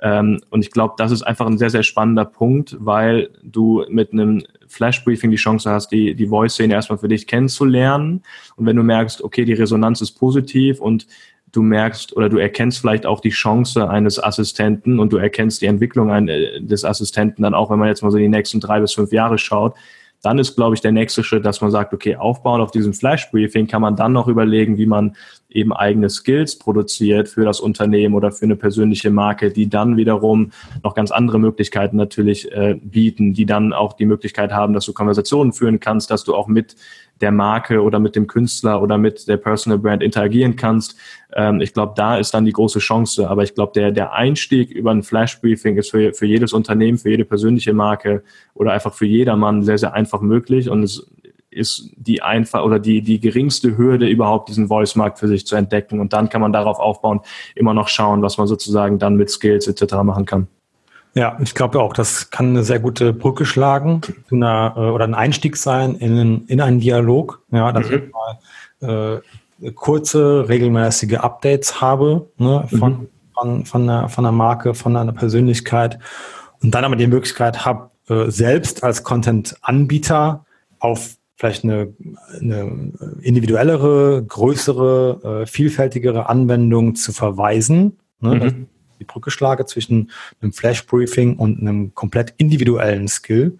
[0.02, 4.12] Ähm, und ich glaube, das ist einfach ein sehr, sehr spannender Punkt, weil du mit
[4.12, 8.22] einem Flash-Briefing die Chance hast, die, die Voice-Szene erstmal für dich kennenzulernen.
[8.56, 11.06] Und wenn du merkst, okay, die Resonanz ist positiv und
[11.52, 15.66] du merkst oder du erkennst vielleicht auch die Chance eines Assistenten und du erkennst die
[15.66, 19.12] Entwicklung des Assistenten dann auch, wenn man jetzt mal so die nächsten drei bis fünf
[19.12, 19.74] Jahre schaut,
[20.22, 23.66] dann ist, glaube ich, der nächste Schritt, dass man sagt, okay, aufbauen auf diesem Flash-Briefing
[23.66, 25.16] kann man dann noch überlegen, wie man
[25.50, 30.52] eben eigene Skills produziert für das Unternehmen oder für eine persönliche Marke, die dann wiederum
[30.82, 34.92] noch ganz andere Möglichkeiten natürlich äh, bieten, die dann auch die Möglichkeit haben, dass du
[34.92, 36.76] Konversationen führen kannst, dass du auch mit
[37.20, 40.96] der Marke oder mit dem Künstler oder mit der Personal Brand interagieren kannst.
[41.34, 43.28] Ähm, ich glaube, da ist dann die große Chance.
[43.28, 47.10] Aber ich glaube, der, der Einstieg über ein Flash-Briefing ist für, für jedes Unternehmen, für
[47.10, 48.22] jede persönliche Marke
[48.54, 50.70] oder einfach für jedermann sehr, sehr einfach möglich.
[50.70, 51.06] Und es
[51.50, 56.00] ist die einfach oder die, die geringste Hürde überhaupt diesen Voice-Markt für sich zu entdecken.
[56.00, 57.20] Und dann kann man darauf aufbauen,
[57.54, 59.94] immer noch schauen, was man sozusagen dann mit Skills etc.
[60.02, 60.46] machen kann.
[61.14, 65.14] Ja, ich glaube auch, das kann eine sehr gute Brücke schlagen einer, äh, oder ein
[65.14, 67.42] Einstieg sein in, in einen Dialog.
[67.50, 67.94] Ja, dass mhm.
[67.96, 68.02] ich
[68.80, 69.22] mal
[69.60, 73.08] äh, kurze, regelmäßige Updates habe ne, von, mhm.
[73.34, 75.98] von, von, einer, von einer Marke, von einer Persönlichkeit
[76.62, 80.44] und dann aber die Möglichkeit habe, äh, selbst als Content-Anbieter
[80.78, 81.94] auf vielleicht eine,
[82.38, 87.96] eine individuellere, größere, äh, vielfältigere Anwendung zu verweisen.
[88.20, 88.34] Ne?
[88.34, 88.66] Mhm.
[88.98, 90.10] Die Brücke schlage zwischen
[90.42, 93.56] einem Flash-Briefing und einem komplett individuellen Skill,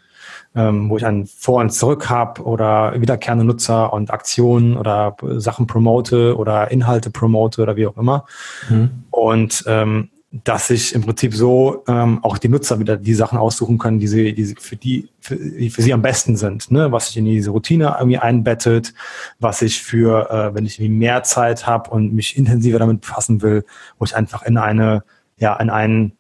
[0.55, 5.67] ähm, wo ich einen Vor- und Zurück habe oder wiederkehrende Nutzer und Aktionen oder Sachen
[5.67, 8.27] promote oder Inhalte promote oder wie auch immer.
[8.69, 8.91] Mhm.
[9.11, 13.79] Und ähm, dass sich im Prinzip so ähm, auch die Nutzer wieder die Sachen aussuchen
[13.79, 16.93] können, die sie, die sie für die für, die für sie am besten sind, ne?
[16.93, 18.95] was sich in diese Routine irgendwie einbettet,
[19.41, 23.43] was ich für, äh, wenn ich irgendwie mehr Zeit habe und mich intensiver damit befassen
[23.43, 23.65] will,
[23.99, 25.03] wo ich einfach in eine,
[25.37, 26.13] ja, in einen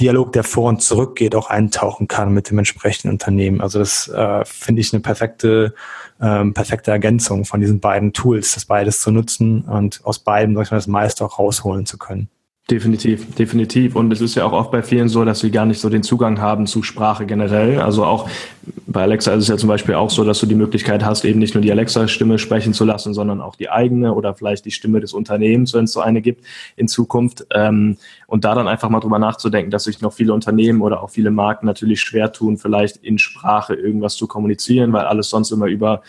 [0.00, 3.60] Dialog, der vor und zurück geht, auch eintauchen kann mit dem entsprechenden Unternehmen.
[3.60, 5.74] Also das äh, finde ich eine perfekte,
[6.20, 10.64] ähm, perfekte Ergänzung von diesen beiden Tools, das beides zu nutzen und aus beiden, sag
[10.64, 12.28] ich mal, das meiste auch rausholen zu können.
[12.68, 13.94] Definitiv, definitiv.
[13.94, 16.02] Und es ist ja auch oft bei vielen so, dass sie gar nicht so den
[16.02, 17.80] Zugang haben zu Sprache generell.
[17.80, 18.28] Also auch
[18.88, 21.38] bei Alexa ist es ja zum Beispiel auch so, dass du die Möglichkeit hast, eben
[21.38, 24.98] nicht nur die Alexa-Stimme sprechen zu lassen, sondern auch die eigene oder vielleicht die Stimme
[24.98, 27.46] des Unternehmens, wenn es so eine gibt in Zukunft.
[27.54, 31.10] Ähm, und da dann einfach mal drüber nachzudenken, dass sich noch viele Unternehmen oder auch
[31.10, 35.66] viele Marken natürlich schwer tun, vielleicht in Sprache irgendwas zu kommunizieren, weil alles sonst immer
[35.66, 36.02] über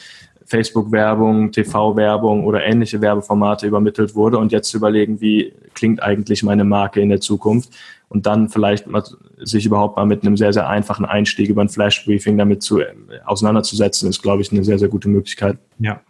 [0.47, 6.63] Facebook-Werbung, TV-Werbung oder ähnliche Werbeformate übermittelt wurde und jetzt zu überlegen, wie klingt eigentlich meine
[6.63, 7.71] Marke in der Zukunft
[8.09, 9.03] und dann vielleicht mal,
[9.39, 12.93] sich überhaupt mal mit einem sehr, sehr einfachen Einstieg über ein Flash-Briefing damit zu, äh,
[13.25, 15.57] auseinanderzusetzen, ist, glaube ich, eine sehr, sehr gute Möglichkeit.
[15.79, 16.01] Ja.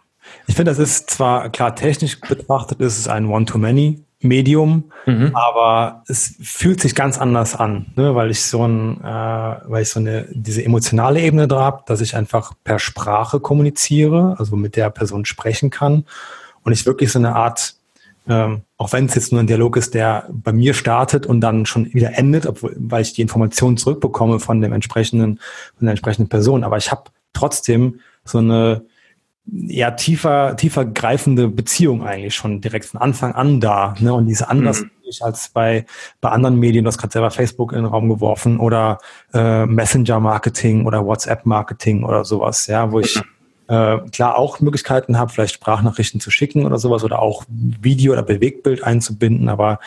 [0.46, 5.32] Ich finde, das ist zwar klar technisch betrachtet, ist es ein One-to-Many Medium, mhm.
[5.36, 8.16] aber es fühlt sich ganz anders an, ne?
[8.16, 12.02] weil ich so ein, äh, weil ich so eine diese emotionale Ebene da habe, dass
[12.02, 16.06] ich einfach per Sprache kommuniziere, also mit der Person sprechen kann
[16.64, 17.76] und ich wirklich so eine Art,
[18.28, 21.68] ähm, auch wenn es jetzt nur ein Dialog ist, der bei mir startet und dann
[21.68, 25.40] schon wieder endet, obwohl, weil ich die Informationen zurückbekomme von dem entsprechenden,
[25.78, 27.04] von der entsprechenden Person, aber ich habe
[27.34, 28.82] trotzdem so eine
[29.52, 33.96] ja tiefer, tiefer greifende Beziehung eigentlich schon direkt von Anfang an da.
[34.00, 34.14] Ne?
[34.14, 34.92] Und diese anders mhm.
[35.22, 35.86] als bei,
[36.22, 39.00] bei anderen Medien, du hast gerade selber Facebook in den Raum geworfen oder
[39.34, 43.22] äh, Messenger-Marketing oder WhatsApp-Marketing oder sowas, ja, wo ich
[43.68, 48.24] äh, klar auch Möglichkeiten habe, vielleicht Sprachnachrichten zu schicken oder sowas oder auch Video oder
[48.24, 49.80] Bewegtbild einzubinden, aber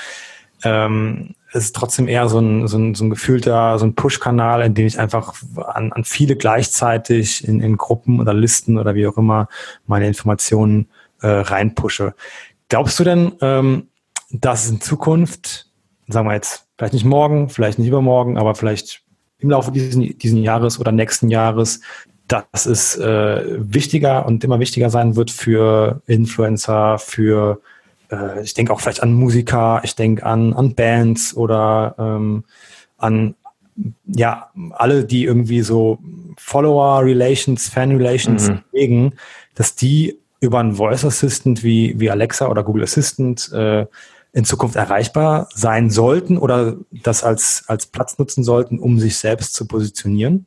[0.64, 4.62] ähm, es ist trotzdem eher so ein, so ein, so ein gefühlter, so ein Push-Kanal,
[4.62, 9.06] in dem ich einfach an, an viele gleichzeitig in, in Gruppen oder Listen oder wie
[9.06, 9.48] auch immer
[9.86, 10.88] meine Informationen
[11.22, 12.14] äh, reinpushe.
[12.68, 13.88] Glaubst du denn, ähm,
[14.30, 15.68] dass in Zukunft,
[16.06, 19.02] sagen wir jetzt, vielleicht nicht morgen, vielleicht nicht übermorgen, aber vielleicht
[19.38, 21.80] im Laufe dieses diesen Jahres oder nächsten Jahres,
[22.28, 27.60] dass es äh, wichtiger und immer wichtiger sein wird für Influencer, für
[28.10, 32.44] äh, ich denke auch vielleicht an Musiker, ich denke an, an Bands oder ähm,
[32.98, 33.34] an
[34.06, 35.98] ja, alle, die irgendwie so
[36.38, 38.62] Follower-Relations, Fan-Relations mhm.
[38.70, 39.14] pflegen,
[39.54, 43.86] dass die über einen Voice Assistant wie, wie Alexa oder Google Assistant äh,
[44.32, 49.54] in Zukunft erreichbar sein sollten oder das als, als Platz nutzen sollten, um sich selbst
[49.54, 50.46] zu positionieren?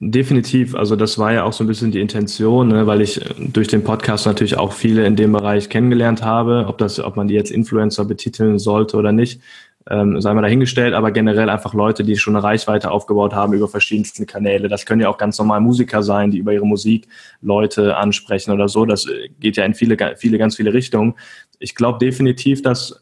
[0.00, 3.34] Definitiv, also das war ja auch so ein bisschen die Intention, ne, weil ich äh,
[3.38, 7.28] durch den Podcast natürlich auch viele in dem Bereich kennengelernt habe, ob das, ob man
[7.28, 9.40] die jetzt Influencer betiteln sollte oder nicht,
[9.88, 13.68] ähm, sei mal dahingestellt, aber generell einfach Leute, die schon eine Reichweite aufgebaut haben über
[13.68, 14.68] verschiedenste Kanäle.
[14.68, 17.06] Das können ja auch ganz normal Musiker sein, die über ihre Musik
[17.40, 18.86] Leute ansprechen oder so.
[18.86, 21.14] Das äh, geht ja in viele, viele, ganz viele Richtungen.
[21.60, 23.00] Ich glaube definitiv, dass,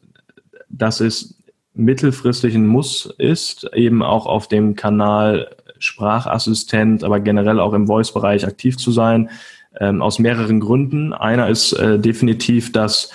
[0.69, 1.39] dass es
[1.75, 8.47] mittelfristig ein Muss ist, eben auch auf dem Kanal Sprachassistent, aber generell auch im Voice-Bereich
[8.47, 9.31] aktiv zu sein,
[9.81, 11.13] ähm, aus mehreren Gründen.
[11.13, 13.11] Einer ist äh, definitiv, dass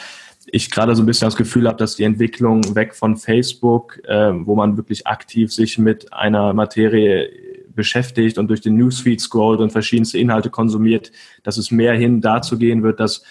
[0.47, 4.31] ich gerade so ein bisschen das Gefühl habe, dass die Entwicklung weg von Facebook, äh,
[4.33, 7.29] wo man wirklich aktiv sich mit einer Materie
[7.77, 11.11] beschäftigt und durch den Newsfeed scrollt und verschiedenste Inhalte konsumiert,
[11.43, 13.23] dass es mehr hin dazu gehen wird, dass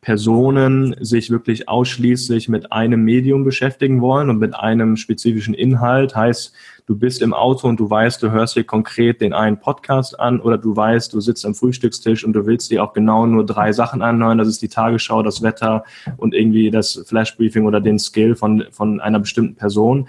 [0.00, 6.14] Personen sich wirklich ausschließlich mit einem Medium beschäftigen wollen und mit einem spezifischen Inhalt.
[6.14, 6.52] Heißt,
[6.86, 10.40] du bist im Auto und du weißt, du hörst dir konkret den einen Podcast an
[10.40, 13.72] oder du weißt, du sitzt am Frühstückstisch und du willst dir auch genau nur drei
[13.72, 14.38] Sachen anhören.
[14.38, 15.84] Das ist die Tagesschau, das Wetter
[16.16, 20.08] und irgendwie das Flashbriefing oder den Skill von, von einer bestimmten Person.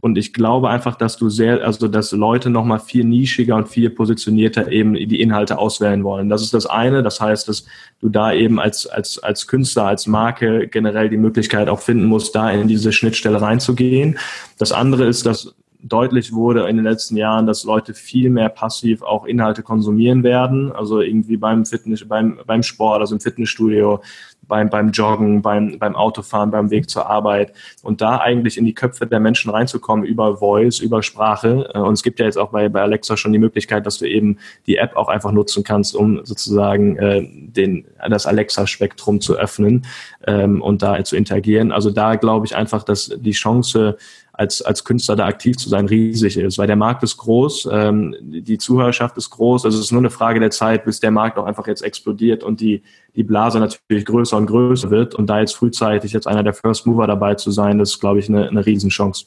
[0.00, 3.90] Und ich glaube einfach, dass du sehr, also dass Leute nochmal viel nischiger und viel
[3.90, 6.28] positionierter eben die Inhalte auswählen wollen.
[6.28, 7.02] Das ist das eine.
[7.02, 7.66] Das heißt, dass
[8.00, 12.34] du da eben als, als, als Künstler, als Marke generell die Möglichkeit auch finden musst,
[12.34, 14.18] da in diese Schnittstelle reinzugehen.
[14.58, 15.54] Das andere ist, dass
[15.88, 20.72] deutlich wurde in den letzten Jahren, dass Leute viel mehr passiv auch Inhalte konsumieren werden.
[20.72, 24.00] Also irgendwie beim Fitness, beim, beim Sport, also im Fitnessstudio,
[24.48, 28.74] beim, beim Joggen, beim, beim Autofahren, beim Weg zur Arbeit und da eigentlich in die
[28.74, 31.70] Köpfe der Menschen reinzukommen über Voice, über Sprache.
[31.74, 34.06] Äh, und es gibt ja jetzt auch bei, bei Alexa schon die Möglichkeit, dass du
[34.06, 39.86] eben die App auch einfach nutzen kannst, um sozusagen äh, den, das Alexa-Spektrum zu öffnen
[40.26, 41.72] ähm, und da zu interagieren.
[41.72, 43.96] Also da glaube ich einfach, dass die Chance,
[44.36, 48.14] als, als Künstler da aktiv zu sein, riesig ist, weil der Markt ist groß, ähm,
[48.20, 51.38] die Zuhörerschaft ist groß, also es ist nur eine Frage der Zeit, bis der Markt
[51.38, 52.82] auch einfach jetzt explodiert und die,
[53.14, 56.86] die Blase natürlich größer und größer wird und da jetzt frühzeitig jetzt einer der First
[56.86, 59.26] Mover dabei zu sein, das ist, glaube ich, eine, eine Riesenchance.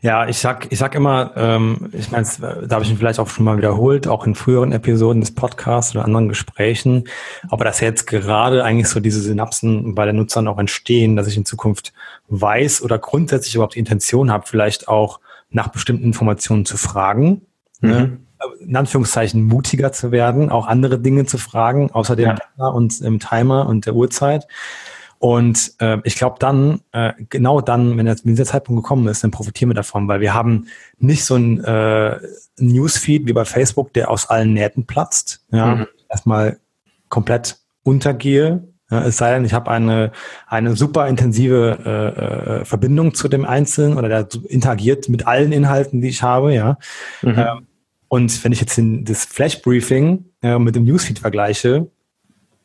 [0.00, 3.28] Ja, ich sag, ich sag immer, ähm, ich meine, da habe ich mich vielleicht auch
[3.28, 7.04] schon mal wiederholt, auch in früheren Episoden des Podcasts oder anderen Gesprächen,
[7.48, 11.36] aber dass jetzt gerade eigentlich so diese Synapsen bei den Nutzern auch entstehen, dass ich
[11.36, 11.92] in Zukunft
[12.28, 17.42] weiß oder grundsätzlich überhaupt die Intention habe, vielleicht auch nach bestimmten Informationen zu fragen.
[17.80, 17.88] Ne?
[17.88, 17.92] Mhm.
[17.92, 18.18] Ne?
[18.60, 22.66] in Anführungszeichen mutiger zu werden, auch andere Dinge zu fragen, außer dem ja.
[22.68, 24.46] und dem Timer und der Uhrzeit.
[25.18, 29.24] Und äh, ich glaube dann, äh, genau dann, wenn, jetzt, wenn dieser Zeitpunkt gekommen ist,
[29.24, 30.66] dann profitieren wir davon, weil wir haben
[30.98, 32.18] nicht so ein äh,
[32.58, 35.44] Newsfeed wie bei Facebook, der aus allen Nähten platzt.
[35.50, 35.86] Ja, mhm.
[36.08, 36.58] erstmal
[37.08, 38.68] komplett untergehe.
[38.90, 40.12] Ja, es sei denn, ich habe eine,
[40.46, 46.00] eine super intensive äh, äh, Verbindung zu dem Einzelnen oder der interagiert mit allen Inhalten,
[46.00, 46.78] die ich habe, ja.
[47.22, 47.34] Mhm.
[47.36, 47.66] Ähm,
[48.08, 51.90] und wenn ich jetzt in das Flash-Briefing äh, mit dem Newsfeed vergleiche,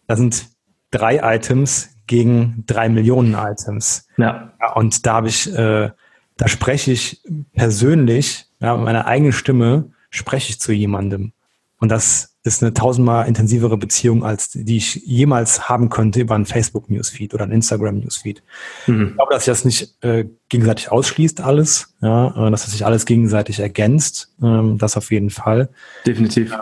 [0.08, 0.46] da sind
[0.92, 4.06] drei Items gegen drei Millionen Items.
[4.18, 4.52] Ja.
[4.76, 5.92] und da habe ich, äh,
[6.36, 11.32] da spreche ich persönlich, ja, mit meiner eigenen Stimme spreche ich zu jemandem.
[11.80, 16.46] Und das ist eine tausendmal intensivere Beziehung, als die ich jemals haben könnte über einen
[16.46, 18.44] Facebook-Newsfeed oder einen Instagram-Newsfeed.
[18.88, 19.08] Mhm.
[19.08, 22.86] Ich glaube, dass sich das nicht äh, gegenseitig ausschließt alles, ja, äh, dass das sich
[22.86, 25.70] alles gegenseitig ergänzt, ähm, das auf jeden Fall.
[26.06, 26.54] Definitiv.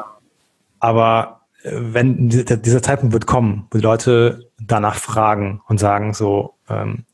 [0.79, 7.05] Aber wenn dieser Zeitpunkt wird kommen, wo die Leute danach fragen und sagen so, ähm,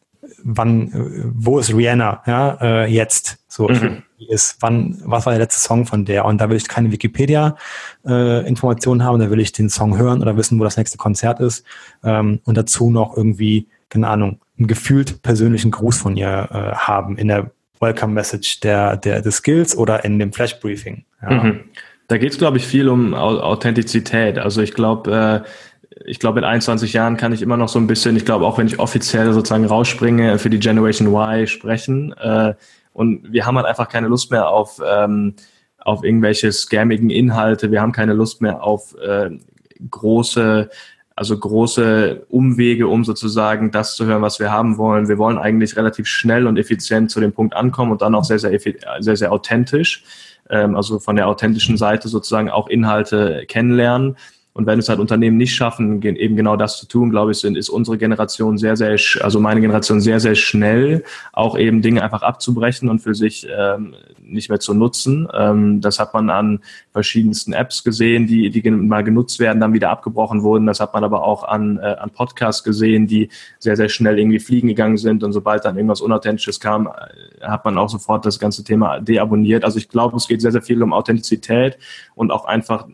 [0.43, 0.91] wann,
[1.35, 4.03] wo ist Rihanna, ja, äh, jetzt, so, mhm.
[4.29, 6.23] ist, wann, was war der letzte Song von der?
[6.25, 10.37] Und da will ich keine Wikipedia-Informationen äh, haben, da will ich den Song hören oder
[10.37, 11.63] wissen, wo das nächste Konzert ist,
[12.03, 17.17] ähm, und dazu noch irgendwie, keine Ahnung, einen gefühlt persönlichen Gruß von ihr äh, haben
[17.17, 21.03] in der Welcome Message der, der, des Skills oder in dem Flash Briefing.
[21.21, 21.43] Ja.
[21.43, 21.61] Mhm.
[22.07, 24.37] Da geht es, glaube ich, viel um Authentizität.
[24.37, 27.87] Also ich glaube, äh, ich glaube, in 21 Jahren kann ich immer noch so ein
[27.87, 32.13] bisschen, ich glaube, auch wenn ich offiziell sozusagen rausspringe, für die Generation Y sprechen.
[32.13, 32.53] Äh,
[32.93, 35.35] Und wir haben halt einfach keine Lust mehr auf, ähm,
[35.79, 37.71] auf irgendwelche scammigen Inhalte.
[37.71, 39.31] Wir haben keine Lust mehr auf äh,
[39.89, 40.69] große
[41.15, 45.07] also große Umwege, um sozusagen das zu hören, was wir haben wollen.
[45.07, 48.37] Wir wollen eigentlich relativ schnell und effizient zu dem Punkt ankommen und dann auch sehr,
[48.39, 48.59] sehr,
[48.99, 50.03] sehr, sehr authentisch.
[50.49, 54.15] Ähm, also von der authentischen Seite sozusagen auch Inhalte kennenlernen.
[54.55, 57.57] Und wenn es halt Unternehmen nicht schaffen, eben genau das zu tun, glaube ich, sind,
[57.57, 61.03] ist unsere Generation sehr, sehr, also meine Generation sehr, sehr schnell,
[61.33, 65.27] auch eben Dinge einfach abzubrechen und für sich ähm, nicht mehr zu nutzen.
[65.33, 66.61] Ähm, das hat man an
[66.93, 70.67] verschiedensten Apps gesehen, die, die mal genutzt werden, dann wieder abgebrochen wurden.
[70.67, 73.27] Das hat man aber auch an, äh, an Podcasts gesehen, die
[73.59, 75.25] sehr, sehr schnell irgendwie fliegen gegangen sind.
[75.25, 76.91] Und sobald dann irgendwas Unauthentisches kam, äh,
[77.47, 79.63] hat man auch sofort das ganze Thema deabonniert.
[79.63, 81.77] Also ich glaube, es geht sehr, sehr viel um Authentizität
[82.15, 82.87] und auch einfach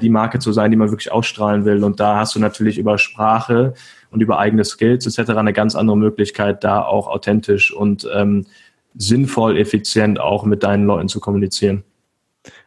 [0.00, 1.82] die Marke zu sein, die man wirklich ausstrahlen will.
[1.84, 3.74] Und da hast du natürlich über Sprache
[4.10, 5.30] und über eigene Skills etc.
[5.30, 8.46] eine ganz andere Möglichkeit, da auch authentisch und ähm,
[8.94, 11.84] sinnvoll, effizient auch mit deinen Leuten zu kommunizieren.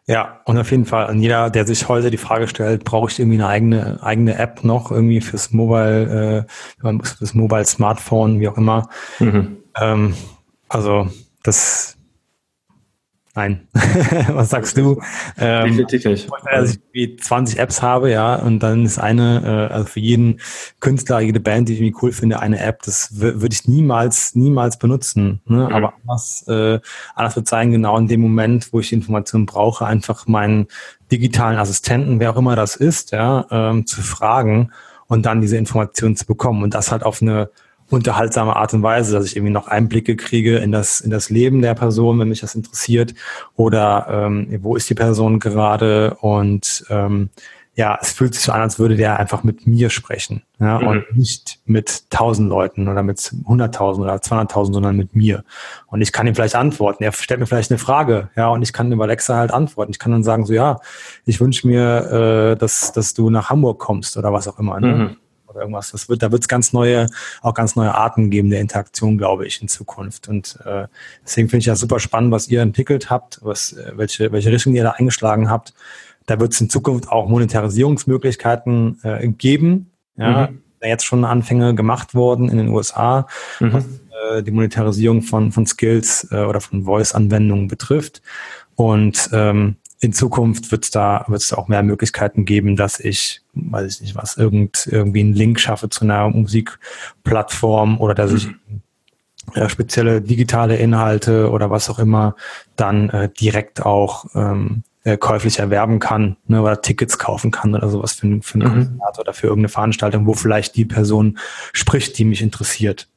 [0.05, 3.19] Ja, und auf jeden Fall, an jeder, der sich heute die Frage stellt, brauche ich
[3.19, 6.45] irgendwie eine eigene, eigene App noch irgendwie fürs Mobile,
[6.81, 8.89] äh, fürs Mobile Smartphone, wie auch immer.
[9.19, 9.57] Mhm.
[9.79, 10.13] Ähm,
[10.73, 11.07] also
[11.43, 11.97] das
[13.35, 13.67] Nein.
[14.27, 15.01] Was sagst du?
[15.39, 16.29] Ähm, Definitiv nicht.
[16.51, 20.39] Dass ich irgendwie 20 Apps habe, ja, und dann ist eine, äh, also für jeden
[20.81, 24.77] Künstler, jede Band, die ich irgendwie cool finde, eine App, das würde ich niemals, niemals
[24.77, 25.41] benutzen.
[25.47, 25.65] Ne?
[25.65, 25.73] Mhm.
[25.73, 26.79] Aber anders, äh,
[27.15, 30.67] anders wird sein, genau in dem Moment, wo ich die Information brauche, einfach meinen
[31.11, 34.71] digitalen Assistenten, wer auch immer das ist, ja, ähm, zu fragen
[35.07, 36.61] und dann diese Information zu bekommen.
[36.61, 37.49] Und das halt auf eine
[37.93, 41.61] unterhaltsame Art und Weise, dass ich irgendwie noch Einblicke kriege in das, in das Leben
[41.61, 43.13] der Person, wenn mich das interessiert,
[43.55, 47.29] oder ähm, wo ist die Person gerade und ähm,
[47.75, 50.87] ja, es fühlt sich so an, als würde der einfach mit mir sprechen ja, mhm.
[50.87, 55.43] und nicht mit tausend Leuten oder mit hunderttausend oder zweihunderttausend, sondern mit mir.
[55.87, 57.03] Und ich kann ihm vielleicht antworten.
[57.03, 59.91] Er stellt mir vielleicht eine Frage, ja, und ich kann über Alexa halt antworten.
[59.91, 60.79] Ich kann dann sagen so, ja,
[61.25, 64.79] ich wünsche mir, äh, dass, dass du nach Hamburg kommst oder was auch immer.
[64.79, 64.87] Ne?
[64.87, 65.15] Mhm
[65.53, 65.91] oder irgendwas.
[65.91, 67.07] Das wird, da wird es ganz neue,
[67.41, 70.27] auch ganz neue Arten geben der Interaktion, glaube ich, in Zukunft.
[70.27, 70.87] Und äh,
[71.23, 74.75] deswegen finde ich das super spannend, was ihr entwickelt habt, was, äh, welche, welche Richtung
[74.75, 75.73] ihr da eingeschlagen habt.
[76.25, 79.91] Da wird es in Zukunft auch Monetarisierungsmöglichkeiten äh, geben.
[80.15, 80.61] Ja, mhm.
[80.79, 83.27] da jetzt schon Anfänge gemacht worden in den USA,
[83.59, 83.73] mhm.
[83.73, 83.85] was
[84.31, 88.21] äh, die Monetarisierung von, von Skills äh, oder von Voice-Anwendungen betrifft.
[88.75, 93.41] Und ähm, in Zukunft wird es da, wird's da auch mehr Möglichkeiten geben, dass ich,
[93.53, 98.49] weiß ich nicht was, irgend, irgendwie einen Link schaffe zu einer Musikplattform oder dass ich
[99.53, 102.35] äh, spezielle digitale Inhalte oder was auch immer
[102.75, 107.89] dann äh, direkt auch ähm, äh, käuflich erwerben kann ne, oder Tickets kaufen kann oder
[107.89, 108.73] sowas für, für ein mhm.
[108.73, 111.37] Konzert oder für irgendeine Veranstaltung, wo vielleicht die Person
[111.73, 113.09] spricht, die mich interessiert.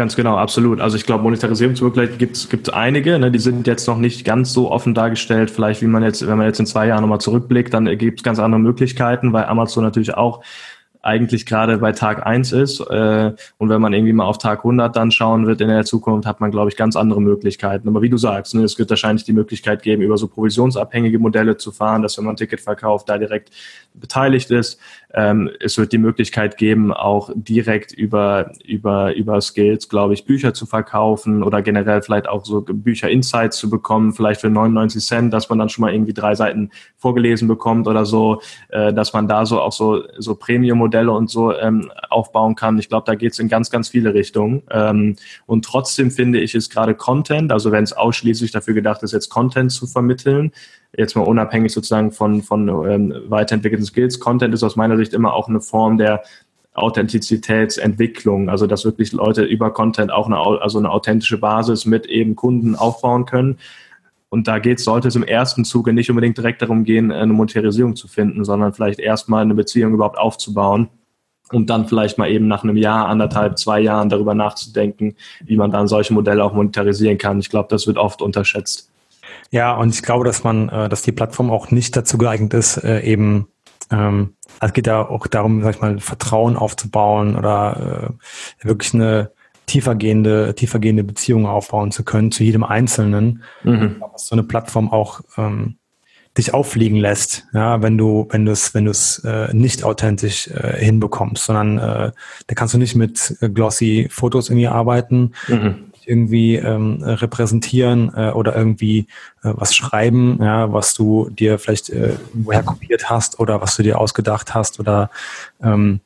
[0.00, 0.80] Ganz genau, absolut.
[0.80, 3.18] Also ich glaube, Monetarisierungsmöglichkeiten gibt es einige.
[3.18, 3.30] Ne?
[3.30, 5.50] Die sind jetzt noch nicht ganz so offen dargestellt.
[5.50, 8.24] Vielleicht, wie man jetzt, wenn man jetzt in zwei Jahren nochmal zurückblickt, dann gibt es
[8.24, 10.42] ganz andere Möglichkeiten, weil Amazon natürlich auch
[11.02, 12.80] eigentlich gerade bei Tag eins ist.
[12.80, 16.26] Äh, und wenn man irgendwie mal auf Tag 100 dann schauen wird in der Zukunft,
[16.26, 17.88] hat man, glaube ich, ganz andere Möglichkeiten.
[17.88, 21.56] Aber wie du sagst, ne, es wird wahrscheinlich die Möglichkeit geben, über so provisionsabhängige Modelle
[21.56, 23.50] zu fahren, dass wenn man ein Ticket verkauft, da direkt
[23.94, 24.78] beteiligt ist.
[25.12, 30.54] Ähm, es wird die Möglichkeit geben, auch direkt über, über, über Skills, glaube ich, Bücher
[30.54, 35.48] zu verkaufen oder generell vielleicht auch so Bücher-Insights zu bekommen, vielleicht für 99 Cent, dass
[35.48, 39.46] man dann schon mal irgendwie drei Seiten vorgelesen bekommt oder so, äh, dass man da
[39.46, 40.36] so auch so, so
[40.90, 42.78] Premium-Modelle und so ähm, aufbauen kann.
[42.78, 44.62] Ich glaube, da geht es in ganz, ganz viele Richtungen.
[44.70, 49.12] Ähm, und trotzdem finde ich, ist gerade Content, also wenn es ausschließlich dafür gedacht ist,
[49.12, 50.52] jetzt Content zu vermitteln,
[50.96, 54.20] jetzt mal unabhängig sozusagen von, von ähm, weiterentwickelten Skills.
[54.20, 56.22] Content ist aus meiner Sicht immer auch eine Form der
[56.72, 62.36] Authentizitätsentwicklung, also dass wirklich Leute über Content auch eine, also eine authentische Basis mit eben
[62.36, 63.58] Kunden aufbauen können.
[64.30, 67.96] Und da geht, sollte es im ersten Zuge nicht unbedingt direkt darum gehen, eine Monetarisierung
[67.96, 70.88] zu finden, sondern vielleicht erstmal eine Beziehung überhaupt aufzubauen
[71.52, 75.72] und dann vielleicht mal eben nach einem Jahr, anderthalb, zwei Jahren darüber nachzudenken, wie man
[75.72, 77.40] dann solche Modelle auch monetarisieren kann.
[77.40, 78.88] Ich glaube, das wird oft unterschätzt.
[79.50, 82.76] Ja, und ich glaube, dass man, äh, dass die Plattform auch nicht dazu geeignet ist,
[82.76, 83.48] äh, eben,
[83.90, 88.14] ähm, also es geht ja auch darum, sag ich mal, Vertrauen aufzubauen oder
[88.62, 89.32] äh, wirklich eine
[89.70, 93.44] tiefergehende, tiefergehende Beziehung aufbauen zu können zu jedem Einzelnen.
[93.62, 94.02] Mhm.
[94.12, 95.76] Was so eine Plattform auch ähm,
[96.36, 100.48] dich auffliegen lässt, ja, wenn du, wenn du es, wenn du es äh, nicht authentisch
[100.48, 102.12] äh, hinbekommst, sondern äh,
[102.46, 105.32] da kannst du nicht mit äh, glossy Fotos irgendwie arbeiten.
[105.48, 109.00] Mhm irgendwie ähm, repräsentieren äh, oder irgendwie
[109.44, 113.82] äh, was schreiben, ja, was du dir vielleicht äh, woher kopiert hast oder was du
[113.82, 115.10] dir ausgedacht hast oder
[115.62, 116.00] ähm,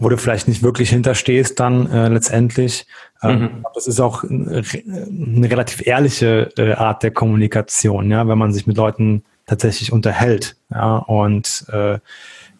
[0.00, 2.86] wo du vielleicht nicht wirklich hinterstehst dann äh, letztendlich.
[3.22, 3.66] Ähm, mhm.
[3.74, 8.66] Das ist auch eine, eine relativ ehrliche äh, Art der Kommunikation, ja, wenn man sich
[8.66, 10.56] mit Leuten tatsächlich unterhält.
[10.70, 11.98] Ja, und äh,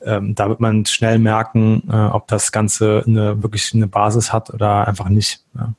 [0.04, 4.50] ähm, da wird man schnell merken, äh, ob das Ganze eine, wirklich eine Basis hat
[4.50, 5.40] oder einfach nicht.
[5.54, 5.72] Ja.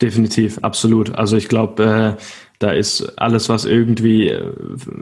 [0.00, 1.14] Definitiv, absolut.
[1.14, 2.22] Also ich glaube, äh,
[2.60, 4.52] da ist alles, was irgendwie äh,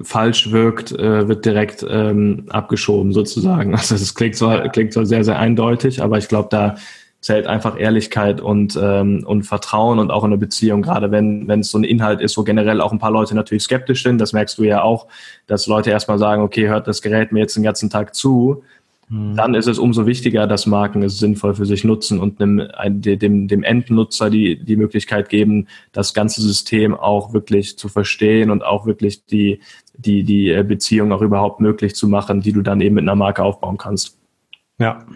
[0.05, 3.73] falsch wirkt, äh, wird direkt ähm, abgeschoben sozusagen.
[3.79, 6.77] Also das klingt zwar, klingt zwar sehr, sehr eindeutig, aber ich glaube, da
[7.21, 11.61] zählt einfach Ehrlichkeit und, ähm, und Vertrauen und auch in der Beziehung, gerade wenn wenn
[11.61, 14.19] es so ein Inhalt ist, wo generell auch ein paar Leute natürlich skeptisch sind.
[14.19, 15.09] Das merkst du ja auch,
[15.49, 18.63] dass Leute erstmal sagen, okay, hört das Gerät mir jetzt den ganzen Tag zu.
[19.09, 19.37] Mhm.
[19.37, 23.49] Dann ist es umso wichtiger, dass Marken es sinnvoll für sich nutzen und dem, dem,
[23.49, 28.87] dem Endnutzer die, die Möglichkeit geben, das ganze System auch wirklich zu verstehen und auch
[28.87, 29.61] wirklich die,
[29.97, 33.17] die, die äh, Beziehung auch überhaupt möglich zu machen, die du dann eben mit einer
[33.17, 34.19] Marke aufbauen kannst.
[34.79, 35.07] Ja.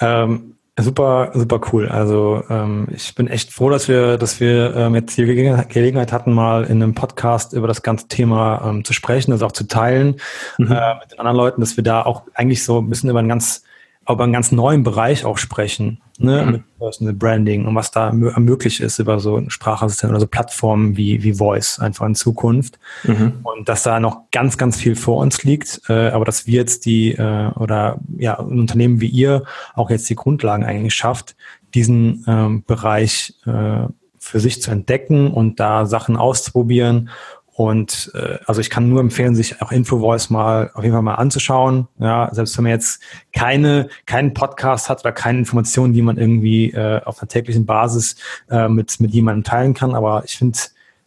[0.00, 1.88] Ähm, Super, super cool.
[1.88, 6.34] Also ähm, ich bin echt froh, dass wir, dass wir ähm, jetzt die Gelegenheit hatten,
[6.34, 10.16] mal in einem Podcast über das ganze Thema ähm, zu sprechen, das auch zu teilen
[10.58, 10.70] mhm.
[10.70, 13.28] äh, mit den anderen Leuten, dass wir da auch eigentlich so ein bisschen über ein
[13.28, 13.62] ganz
[14.08, 16.52] über einen ganz neuen Bereich auch sprechen, ne, mhm.
[16.52, 21.22] mit Personal Branding und was da möglich ist über so Sprachassistenten oder so Plattformen wie,
[21.22, 22.78] wie Voice einfach in Zukunft.
[23.04, 23.40] Mhm.
[23.42, 26.86] Und dass da noch ganz, ganz viel vor uns liegt, äh, aber dass wir jetzt
[26.86, 29.44] die, äh, oder ja, ein Unternehmen wie ihr
[29.74, 31.36] auch jetzt die Grundlagen eigentlich schafft,
[31.74, 33.86] diesen ähm, Bereich äh,
[34.18, 37.10] für sich zu entdecken und da Sachen auszuprobieren
[37.56, 41.14] und äh, also ich kann nur empfehlen, sich auch InfoVoice mal auf jeden Fall mal
[41.14, 41.88] anzuschauen.
[41.98, 43.00] Ja, selbst wenn man jetzt
[43.32, 48.16] keine keinen Podcast hat oder keine Informationen, die man irgendwie äh, auf einer täglichen Basis
[48.50, 49.94] äh, mit mit jemandem teilen kann.
[49.94, 50.58] Aber ich finde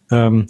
[0.09, 0.47] ähm,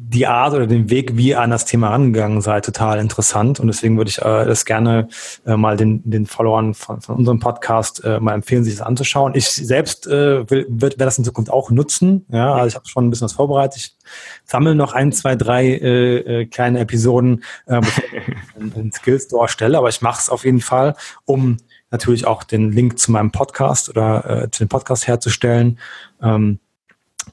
[0.00, 3.58] die Art oder den Weg, wie ihr an das Thema rangegangen seid, total interessant.
[3.58, 5.08] Und deswegen würde ich äh, das gerne
[5.44, 9.34] äh, mal den, den Followern von, von unserem Podcast äh, mal empfehlen, sich das anzuschauen.
[9.34, 12.24] Ich selbst äh, will, werde das in Zukunft auch nutzen.
[12.30, 13.76] Ja, also ich habe schon ein bisschen was vorbereitet.
[13.76, 13.96] Ich
[14.44, 19.18] sammle noch ein, zwei, drei äh, äh, kleine Episoden, äh, bevor ich in, in Skill
[19.18, 19.76] Store stelle.
[19.78, 20.94] Aber ich mache es auf jeden Fall,
[21.24, 21.56] um
[21.90, 25.78] natürlich auch den Link zu meinem Podcast oder äh, zu dem Podcast herzustellen.
[26.22, 26.60] Ähm,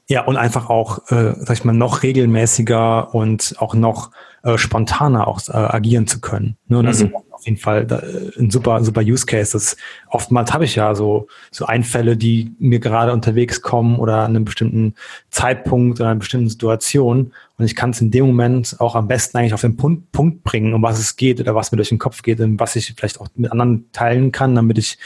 [0.08, 4.12] ja, und einfach auch, äh, sag ich mal, noch regelmäßiger und auch noch
[4.44, 6.56] äh, spontaner auch äh, agieren zu können.
[6.68, 6.80] Ne?
[6.84, 7.06] Das mhm.
[7.06, 9.52] ist auf jeden Fall da, äh, ein super, super Use Case.
[9.52, 9.76] Das,
[10.08, 14.44] oftmals habe ich ja so, so Einfälle, die mir gerade unterwegs kommen oder an einem
[14.44, 14.94] bestimmten
[15.30, 17.32] Zeitpunkt oder einer bestimmten Situation.
[17.58, 20.44] Und ich kann es in dem Moment auch am besten eigentlich auf den Punkt, Punkt
[20.44, 22.94] bringen, um was es geht oder was mir durch den Kopf geht und was ich
[22.96, 24.98] vielleicht auch mit anderen teilen kann, damit ich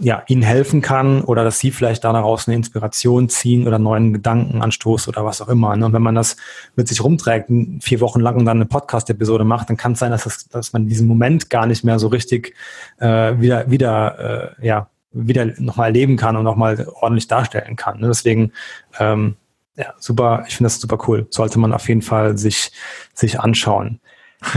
[0.00, 5.08] ja, ihnen helfen kann oder dass sie vielleicht daraus eine Inspiration ziehen oder neuen Gedankenanstoß
[5.08, 5.76] oder was auch immer.
[5.76, 5.86] Ne?
[5.86, 6.36] Und wenn man das
[6.76, 10.10] mit sich rumträgt, vier Wochen lang und dann eine Podcast-Episode macht, dann kann es sein,
[10.10, 12.54] dass, das, dass man diesen Moment gar nicht mehr so richtig
[13.00, 18.00] äh, wieder, wieder, äh, ja, wieder nochmal erleben kann und nochmal ordentlich darstellen kann.
[18.00, 18.08] Ne?
[18.08, 18.52] Deswegen,
[18.98, 19.36] ähm,
[19.76, 21.26] ja, super, ich finde das super cool.
[21.28, 22.72] Sollte man auf jeden Fall sich,
[23.12, 24.00] sich anschauen.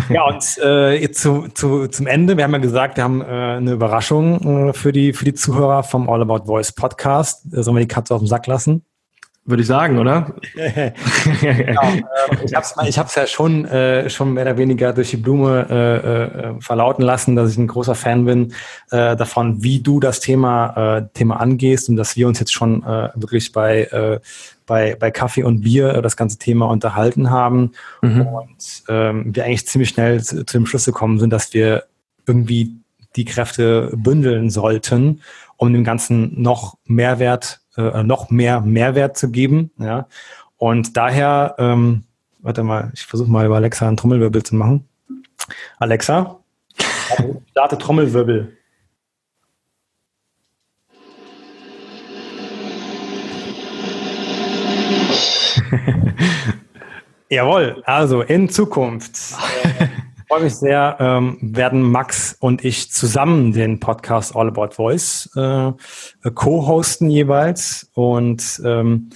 [0.10, 2.38] Ja, und äh, jetzt zu, zu, zum Ende.
[2.38, 5.84] Wir haben ja gesagt, wir haben äh, eine Überraschung äh, für, die, für die Zuhörer
[5.84, 7.46] vom All About Voice Podcast.
[7.54, 8.84] Äh, sollen wir die Katze auf den Sack lassen?
[9.48, 10.34] Würde ich sagen, oder?
[10.56, 15.12] genau, äh, ich habe es ich hab's ja schon, äh, schon mehr oder weniger durch
[15.12, 18.54] die Blume äh, äh, verlauten lassen, dass ich ein großer Fan bin
[18.90, 22.82] äh, davon, wie du das Thema, äh, Thema angehst und dass wir uns jetzt schon
[22.84, 24.20] äh, wirklich bei äh,
[24.66, 28.28] bei, bei Kaffee und Bier das ganze Thema unterhalten haben mhm.
[28.28, 31.84] und ähm, wir eigentlich ziemlich schnell zu, zu dem Schluss gekommen sind, dass wir
[32.26, 32.76] irgendwie
[33.16, 35.22] die Kräfte bündeln sollten,
[35.58, 39.72] um dem Ganzen noch Mehrwert, äh, noch mehr Mehrwert zu geben.
[39.80, 40.08] Ja?
[40.58, 42.04] Und daher, ähm,
[42.40, 44.88] warte mal, ich versuche mal über Alexa einen Trommelwirbel zu machen.
[45.80, 46.40] Alexa,
[47.52, 48.58] starte Trommelwirbel.
[57.30, 59.18] Jawohl, also in Zukunft.
[59.80, 59.88] Äh,
[60.28, 65.72] freue mich sehr, ähm, werden Max und ich zusammen den Podcast All About Voice äh,
[66.34, 67.90] co-hosten jeweils.
[67.94, 69.10] Und ähm,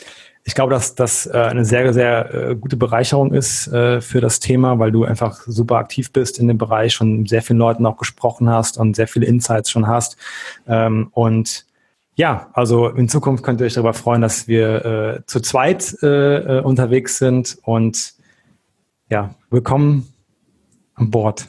[0.44, 4.40] ich glaube, dass das äh, eine sehr, sehr äh, gute Bereicherung ist äh, für das
[4.40, 7.98] Thema, weil du einfach super aktiv bist in dem Bereich, schon sehr vielen Leuten auch
[7.98, 10.18] gesprochen hast und sehr viele Insights schon hast.
[10.68, 11.66] Ähm, und
[12.20, 16.58] ja, also in Zukunft könnt ihr euch darüber freuen, dass wir äh, zu zweit äh,
[16.58, 18.14] äh, unterwegs sind und
[19.10, 20.06] ja, willkommen
[20.96, 21.48] an Bord.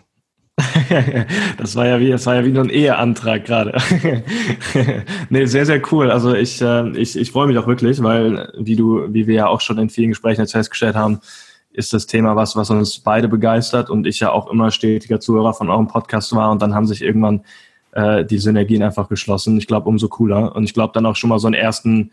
[1.58, 3.76] das war ja wie, das war ja wie nur ein Eheantrag gerade.
[5.28, 6.08] nee, sehr, sehr cool.
[6.08, 9.46] Also ich, äh, ich, ich freue mich auch wirklich, weil, wie du, wie wir ja
[9.48, 11.18] auch schon in vielen Gesprächen jetzt festgestellt haben,
[11.72, 15.52] ist das Thema was, was uns beide begeistert und ich ja auch immer stetiger Zuhörer
[15.52, 17.42] von eurem Podcast war und dann haben sich irgendwann
[17.93, 19.57] äh, die Synergien einfach geschlossen.
[19.59, 20.55] Ich glaube, umso cooler.
[20.55, 22.11] Und ich glaube dann auch schon mal so einen ersten,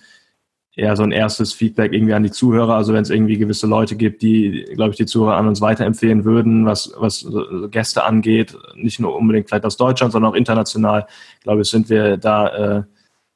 [0.75, 2.75] eher so ein erstes Feedback irgendwie an die Zuhörer.
[2.75, 6.23] Also wenn es irgendwie gewisse Leute gibt, die, glaube ich, die Zuhörer an uns weiterempfehlen
[6.23, 7.27] würden, was, was
[7.71, 11.07] Gäste angeht, nicht nur unbedingt vielleicht aus Deutschland, sondern auch international,
[11.41, 12.83] glaube ich, sind wir da äh,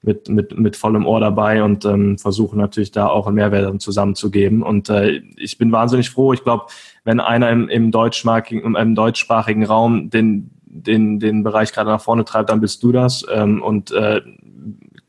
[0.04, 4.64] mit, mit, mit vollem Ohr dabei und ähm, versuchen natürlich da auch einen Mehrwert zusammenzugeben.
[4.64, 6.34] Und äh, ich bin wahnsinnig froh.
[6.34, 6.66] Ich glaube,
[7.04, 12.26] wenn einer im, im, deutschsprachigen, im deutschsprachigen Raum den, den, den Bereich gerade nach vorne
[12.26, 13.26] treibt, dann bist du das.
[13.32, 14.22] Ähm, und äh,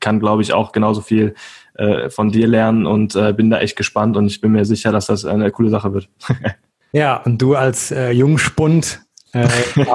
[0.00, 1.34] kann, glaube ich, auch genauso viel
[1.74, 4.92] äh, von dir lernen und äh, bin da echt gespannt und ich bin mir sicher,
[4.92, 6.08] dass das eine coole Sache wird.
[6.92, 9.00] ja, und du als äh, Jungspund
[9.32, 9.88] äh, mit,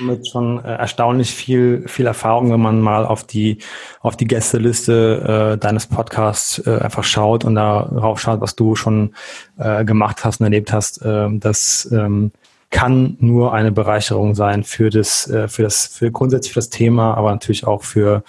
[0.00, 3.58] mit schon äh, erstaunlich viel, viel Erfahrung, wenn man mal auf die,
[4.00, 9.14] auf die Gästeliste äh, deines Podcasts äh, einfach schaut und darauf schaut, was du schon
[9.56, 11.00] äh, gemacht hast und erlebt hast.
[11.02, 12.32] Äh, das ähm,
[12.70, 17.14] kann nur eine Bereicherung sein für das, äh, für das, für grundsätzlich für das Thema,
[17.14, 18.22] aber natürlich auch für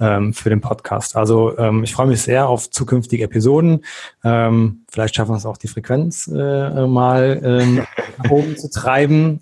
[0.00, 1.16] ähm, für den Podcast.
[1.16, 3.84] Also ähm, ich freue mich sehr auf zukünftige Episoden.
[4.24, 7.86] Ähm, vielleicht schaffen wir es auch, die Frequenz äh, mal
[8.18, 9.40] nach oben zu treiben.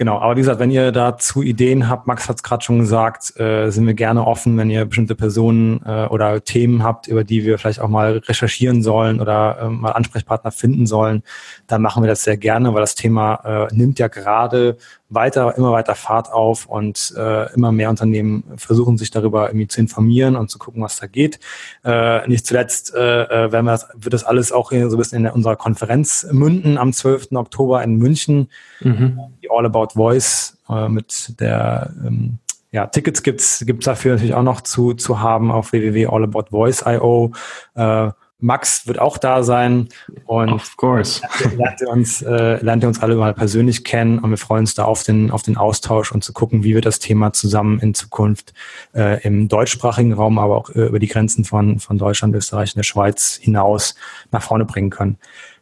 [0.00, 3.38] Genau, aber wie gesagt, wenn ihr dazu Ideen habt, Max hat es gerade schon gesagt,
[3.38, 7.44] äh, sind wir gerne offen, wenn ihr bestimmte Personen äh, oder Themen habt, über die
[7.44, 11.22] wir vielleicht auch mal recherchieren sollen oder äh, mal Ansprechpartner finden sollen,
[11.66, 14.78] dann machen wir das sehr gerne, weil das Thema äh, nimmt ja gerade
[15.10, 19.80] weiter, immer weiter Fahrt auf und äh, immer mehr Unternehmen versuchen sich darüber irgendwie zu
[19.80, 21.40] informieren und zu gucken, was da geht.
[21.84, 24.98] Äh, nicht zuletzt äh, äh werden wir das, wird das alles auch hier so ein
[24.98, 27.32] bisschen in unserer Konferenz münden am 12.
[27.32, 28.48] Oktober in München.
[28.80, 29.18] Mhm.
[29.42, 32.38] Die All About Voice äh, mit der ähm,
[32.72, 37.32] ja, Tickets gibt's gibt's dafür natürlich auch noch zu, zu haben auf www.allaboutvoice.io.
[37.74, 38.10] Äh,
[38.42, 39.88] Max wird auch da sein
[40.24, 41.22] und of course.
[41.56, 44.74] lernt ihr uns, äh, lernt ihr uns alle mal persönlich kennen und wir freuen uns
[44.74, 47.94] da auf den, auf den Austausch und zu gucken, wie wir das Thema zusammen in
[47.94, 48.54] Zukunft
[48.94, 52.78] äh, im deutschsprachigen Raum, aber auch äh, über die Grenzen von, von Deutschland, Österreich und
[52.78, 53.94] der Schweiz hinaus
[54.30, 55.18] nach vorne bringen können.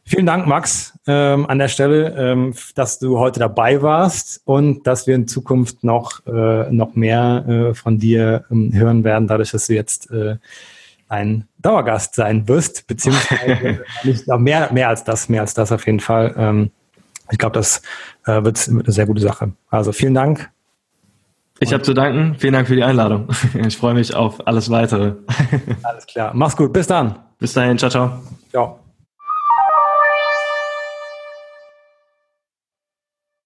[0.08, 5.06] Vielen Dank, Max, ähm, an der Stelle, ähm, dass du heute dabei warst und dass
[5.06, 9.66] wir in Zukunft noch, äh, noch mehr äh, von dir ähm, hören werden, dadurch, dass
[9.66, 10.36] du jetzt äh,
[11.10, 16.00] ein Dauergast sein wirst, beziehungsweise nicht mehr, mehr als das, mehr als das auf jeden
[16.00, 16.34] Fall.
[16.38, 16.70] Ähm,
[17.30, 17.82] ich glaube, das
[18.24, 19.52] äh, wird eine sehr gute Sache.
[19.68, 20.48] Also vielen Dank.
[21.60, 22.34] Ich habe zu danken.
[22.38, 23.28] Vielen Dank für die Einladung.
[23.66, 25.16] Ich freue mich auf alles weitere.
[25.82, 26.30] Alles klar.
[26.32, 26.72] Mach's gut.
[26.72, 27.18] Bis dann.
[27.38, 27.76] Bis dahin.
[27.76, 28.22] Ciao, ciao.
[28.50, 28.87] Ciao.